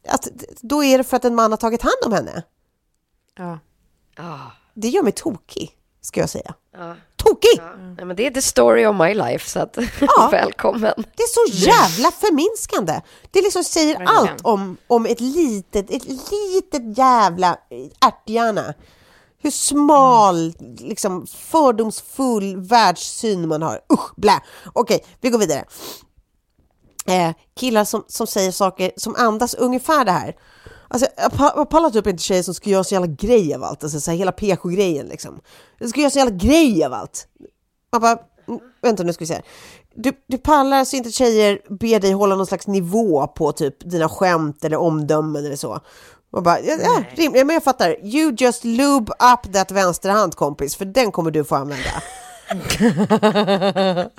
[0.07, 0.28] Att,
[0.62, 2.43] då är det för att en man har tagit hand om henne.
[3.40, 3.60] Ja.
[4.18, 4.52] Ja.
[4.74, 5.72] Det gör mig tokig,
[6.02, 6.54] ska jag säga.
[6.78, 6.96] Ja.
[7.16, 7.62] Tokig!
[7.98, 10.30] Nej, men det är the story of my life, så att Ja.
[10.32, 10.94] välkommen.
[11.16, 13.02] Det är så jävla förminskande.
[13.32, 14.16] Det liksom säger Verkligen.
[14.18, 17.58] allt om, om ett litet, ett litet jävla
[18.02, 18.74] ärthjärna.
[19.42, 23.82] Hur smal, liksom fördomsfull världssyn man har.
[23.94, 24.42] Usch, blä.
[24.74, 25.66] Okej, vi går vidare.
[27.08, 30.36] Eh, killar som, som säger saker som andas ungefär det här.
[30.92, 33.64] Alltså, jag pa- jag pallar typ inte tjejer som ska göra så jävla grej av
[33.64, 33.84] allt.
[33.84, 35.40] Alltså så här, hela PK-grejen liksom.
[35.80, 37.28] De ska göra så jävla grej av allt.
[37.92, 38.18] Man bara,
[38.82, 39.34] vänta nu ska vi se.
[39.34, 39.44] här.
[39.96, 44.10] Du, du pallar alltså inte tjejer ber dig hålla någon slags nivå på typ dina
[44.10, 45.80] skämt eller omdömen eller så.
[46.34, 48.06] Man bara, ja, ja, rim, ja, men jag fattar.
[48.06, 52.04] You just lube up that vänsterhand kompis, för den kommer du få använda.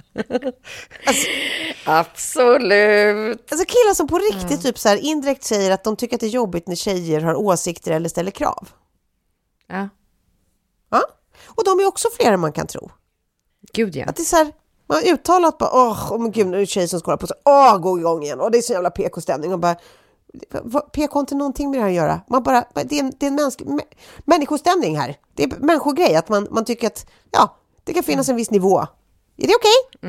[1.85, 3.53] Absolut.
[3.53, 6.27] Alltså killar som på riktigt typ så här indirekt säger att de tycker att det
[6.27, 8.69] är jobbigt när tjejer har åsikter eller ställer krav.
[9.69, 9.89] ja.
[10.91, 11.03] Ja?
[11.47, 12.91] Och de är också fler än man kan tro.
[13.73, 14.05] Gud ja.
[14.07, 14.53] Att det är så här,
[14.89, 17.17] man har uttalat bara åh, oh, men gud, nu är det tjej som ska hålla
[17.19, 19.77] på så åh, gå igång igen, och det är så jävla PK-stämning och bara
[20.63, 22.21] vad- PK har inte någonting med det här att göra.
[22.29, 25.17] Man bara, det är en, det är en mänsklig, mä- människostämning här.
[25.35, 27.57] Det är människogrej, att man, man tycker att ja,
[27.91, 28.81] det kan finnas en viss nivå.
[29.37, 30.01] Är det okej?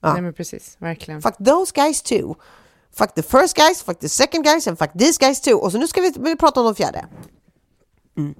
[0.00, 0.12] Ja.
[0.12, 1.22] Nej men precis, verkligen.
[1.22, 2.34] Fuck those guys too.
[2.94, 5.54] Fuck the first guys, fuck the second guys and fuck these guys too.
[5.54, 7.06] Och så nu ska vi, vi prata om de fjärde.
[8.16, 8.34] Mm.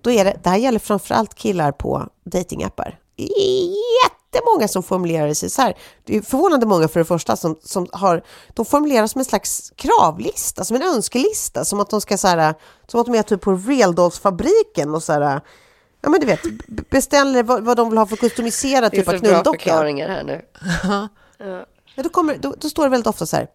[0.00, 3.00] Då är det, det här gäller framförallt killar på datingappar.
[4.04, 5.78] Jättemånga som formulerar sig så här.
[6.04, 8.24] Det är förvånande många för det första som, som har,
[8.54, 12.54] de formulerar som en slags kravlista, som en önskelista, som att de ska så här,
[12.86, 15.40] som att de är typ på Realdolls-fabriken och så här,
[16.04, 16.40] ja men du vet,
[16.90, 19.58] beställer vad, vad de vill ha för kustomiserad Det är typ av så bra knulldocka.
[19.58, 20.42] förklaringar här nu.
[21.96, 23.46] Ja, då, kommer, då, då står det väldigt ofta så här.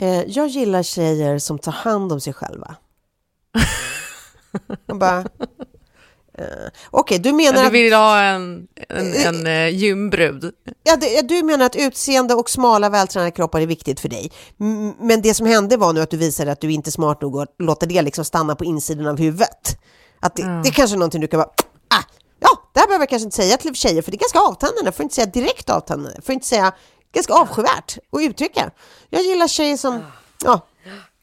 [0.00, 2.76] Eh, jag gillar tjejer som tar hand om sig själva.
[4.88, 5.18] Man bara...
[6.38, 6.44] Eh,
[6.90, 7.72] Okej, du menar Ja, du att...
[7.72, 10.52] vill ha en, en, en eh, gymbrud.
[10.82, 14.32] Ja, det- ja, du menar att utseende och smala vältränade kroppar är viktigt för dig.
[14.60, 17.22] M- Men det som hände var nu att du visade att du inte är smart
[17.22, 19.78] nog att låta det liksom stanna på insidan av huvudet.
[20.20, 21.50] Att det, det är kanske är någonting du kan bara...
[21.88, 22.02] Ah,
[22.40, 24.88] ja, det här behöver jag kanske inte säga till tjejer för det är ganska avtändande,
[24.88, 26.72] att inte säga direkt avtändande, för att inte säga
[27.12, 28.70] ganska avskyvärt att uttrycka.
[29.10, 30.00] Jag gillar tjejer som
[30.44, 30.60] ja,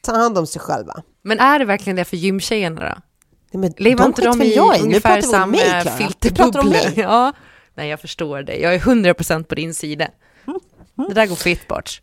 [0.01, 1.01] tar hand om sig själva.
[1.21, 3.01] Men är det verkligen det för gymtjejerna då?
[3.59, 4.81] Men Lever inte de i jag i?
[4.81, 5.57] Ungefär samma
[6.63, 6.93] mig.
[6.95, 7.33] Ja.
[7.73, 8.61] Nej, jag förstår dig.
[8.61, 10.07] Jag är 100% på din sida.
[11.07, 12.01] Det där går fett bort.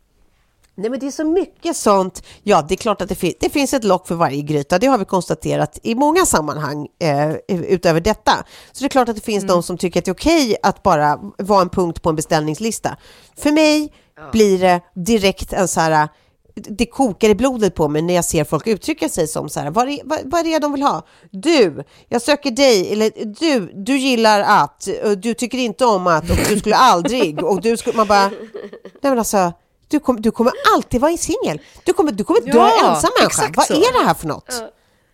[0.75, 2.23] Nej men det är så mycket sånt.
[2.43, 4.79] Ja, det är klart att det, fin- det finns ett lock för varje gryta.
[4.79, 8.31] Det har vi konstaterat i många sammanhang eh, utöver detta.
[8.71, 10.83] Så det är klart att det finns de som tycker att det är okej att
[10.83, 12.97] bara vara en punkt på en beställningslista.
[13.37, 13.93] För mig
[14.31, 16.07] blir det direkt en så här
[16.55, 19.71] det kokar i blodet på mig när jag ser folk uttrycka sig som så här,
[19.71, 21.05] vad är, vad, vad är det de vill ha?
[21.31, 26.37] Du, jag söker dig, eller du, du gillar att, du tycker inte om att, och
[26.49, 28.29] du skulle aldrig, och du skulle, man bara,
[28.83, 29.51] nej men alltså,
[29.87, 31.61] du, kom, du kommer alltid vara en singel.
[31.83, 33.51] Du kommer, du kommer dö Ja, ensam människa.
[33.55, 33.73] Vad så.
[33.73, 34.63] är det här för något?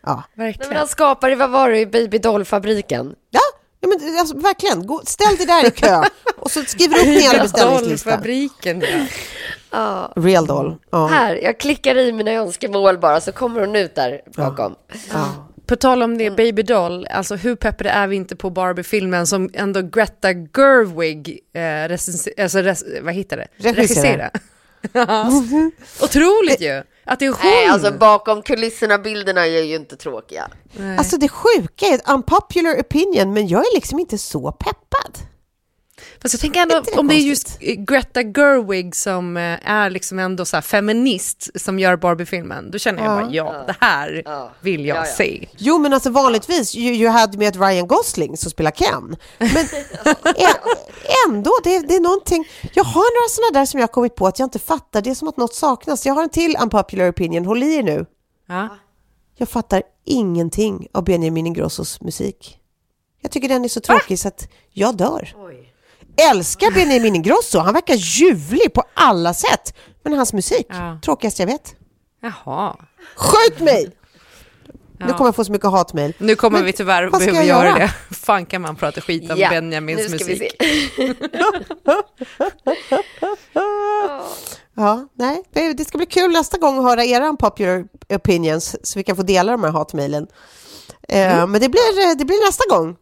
[0.05, 0.23] Ja.
[0.33, 3.15] Nej, men han skapade, vad var det, i Baby Doll-fabriken?
[3.31, 3.39] Ja,
[3.79, 4.87] ja men alltså, verkligen.
[4.87, 6.03] Gå, ställ dig där i kö
[6.37, 8.09] och så skriver du upp din jävla beställningslista.
[8.09, 9.05] Dollfabriken, ja.
[9.71, 10.11] Ja.
[10.15, 10.75] Real doll.
[10.91, 11.07] Ja.
[11.07, 14.75] Här, jag klickar i mina önskemål bara så kommer hon ut där bakom.
[15.65, 19.49] På tal om det, Baby Doll, alltså hur peppade är vi inte på Barbie-filmen som
[19.53, 23.71] ändå Greta Gerwig, eh, recensi- alltså res, vad heter det?
[23.71, 24.29] Regissera.
[26.01, 27.37] Otroligt ju, att det är hon.
[27.43, 30.49] Nej, alltså bakom kulisserna bilderna är ju inte tråkiga.
[30.97, 35.17] Alltså det sjuka är ett unpopular opinion, men jag är liksom inte så peppad.
[36.21, 40.19] Fast jag tänker ändå, om det är just eh, Greta Gerwig som eh, är liksom
[40.19, 43.43] ändå så här feminist som gör Barbie-filmen, då känner jag Ja.
[43.43, 44.23] bara ja, det här
[44.61, 45.13] vill jag Ja, ja.
[45.15, 45.47] se.
[45.57, 49.15] Jo, men alltså vanligtvis, you, you hade med Ryan Gosling som spelar Ken.
[49.37, 49.49] Men
[51.27, 52.47] ändå, det, det är någonting.
[52.73, 55.01] Jag har några sådana där som jag har kommit på att jag inte fattar.
[55.01, 56.05] Det är som att något saknas.
[56.05, 57.45] Jag har en till unpopular opinion.
[57.45, 58.05] Håll i er nu.
[58.47, 58.69] Ja.
[59.37, 62.55] Jag fattar ingenting av Benjamin Ingrossos musik.
[63.21, 65.33] Jag tycker den är så tråkig så att jag dör.
[66.31, 67.59] Älskar Benjamin Ingrosso.
[67.59, 69.73] Han verkar ljuvlig på alla sätt.
[70.03, 70.99] Men hans musik, Ja.
[71.03, 71.75] tråkigast jag vet.
[72.21, 72.75] Jaha.
[73.15, 73.89] Skjut mig!
[74.99, 75.13] Nu Ja.
[75.17, 76.13] kommer jag få så mycket hatmejl.
[76.17, 77.77] Nu kommer Men vi tyvärr behöva göra göra?
[77.79, 77.91] det.
[78.15, 80.55] Fan kan man prata skit om Ja, Benjamins nu ska vi musik.
[84.75, 88.99] Ja, nej, det det ska bli kul nästa gång att höra era unpopular opinions så
[88.99, 90.27] vi kan få dela de här hatmejlen.
[91.09, 91.51] Eh, Mm.
[91.51, 92.95] Men det blir, det blir nästa gång.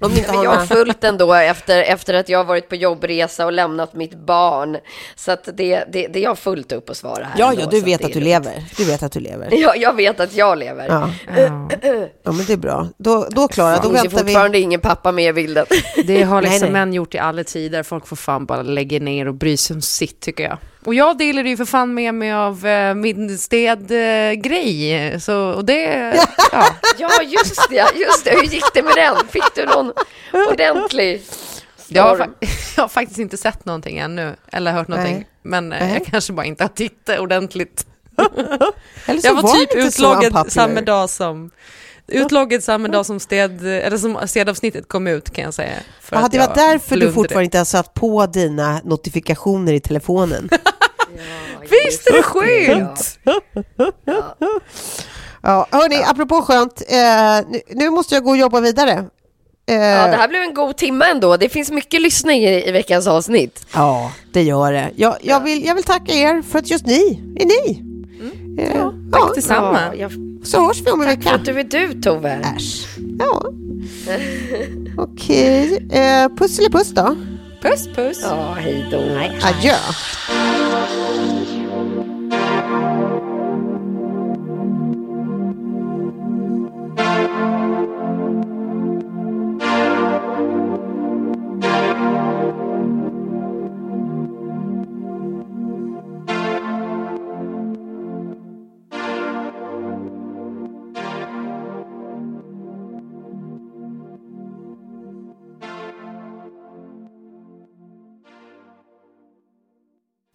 [0.00, 3.46] Om inte har jag har fullt ändå efter, efter att jag har varit på jobbresa
[3.46, 4.76] och lämnat mitt barn.
[5.16, 7.34] Så att det, det, det är jag fullt upp att svara här.
[7.38, 8.64] Ja, ändå, ja, du vet det att är du lever.
[8.76, 9.48] Du vet att du lever.
[9.52, 10.86] Ja, jag vet att jag lever.
[10.88, 11.10] Ja,
[12.22, 12.88] ja men det är bra.
[12.98, 14.18] Då, då Klara, Det då väntar vi.
[14.18, 15.66] fortfarande ingen pappa med i bilden.
[16.06, 16.72] Det har Nej, liksom nej.
[16.72, 17.82] män gjort i alla tider.
[17.82, 20.58] Folk får fan bara lägga ner och bry sig om sitt tycker jag.
[20.88, 25.20] Och jag delade ju för fan med mig av eh, min städgrej.
[25.20, 25.84] så, och det,
[26.52, 26.66] ja.
[26.98, 28.30] Ja, just det, just det.
[28.30, 29.16] Hur gick det med den?
[29.28, 29.92] Fick du någon
[30.52, 31.22] ordentlig
[31.88, 32.18] Jag har,
[32.76, 35.14] jag har faktiskt inte sett någonting ännu, eller hört någonting.
[35.14, 35.28] Nej.
[35.42, 35.92] Men eh, Nej.
[35.92, 37.86] jag kanske bara inte har tittat ordentligt.
[39.06, 41.50] Eller så Jag var, var typ utloggad samma dag som
[42.06, 45.72] Utloggad samma dag som, städ, eller som städavsnittet kom ut kan jag säga.
[46.00, 50.48] För att det var därför du fortfarande inte har satt på dina notifikationer i telefonen.
[51.70, 53.18] Visst är det skönt?
[55.42, 58.92] Ja, hörni, apropå skönt, eh, nu, nu måste jag gå och jobba vidare.
[58.92, 61.36] Eh, Ja, det här blev en god timme ändå.
[61.36, 63.66] Det finns mycket lyssning i, i veckans avsnitt.
[63.74, 64.90] Ja, det gör det.
[64.96, 67.82] Jag, jag, vill, jag vill tacka er för att just ni är ni.
[68.62, 69.80] Eh, ja, Tack detsamma.
[69.86, 70.12] Ja, jag,
[70.44, 71.30] så hörs vi om en för vecka.
[71.34, 72.30] att du är du, Tove.
[72.56, 72.86] Äsch.
[73.18, 73.44] Ja.
[74.98, 77.16] Okej, eh, puss eller puss då?
[77.60, 78.20] Puss puss.
[78.22, 79.00] Ja, hej då.
[79.42, 79.74] Adjö.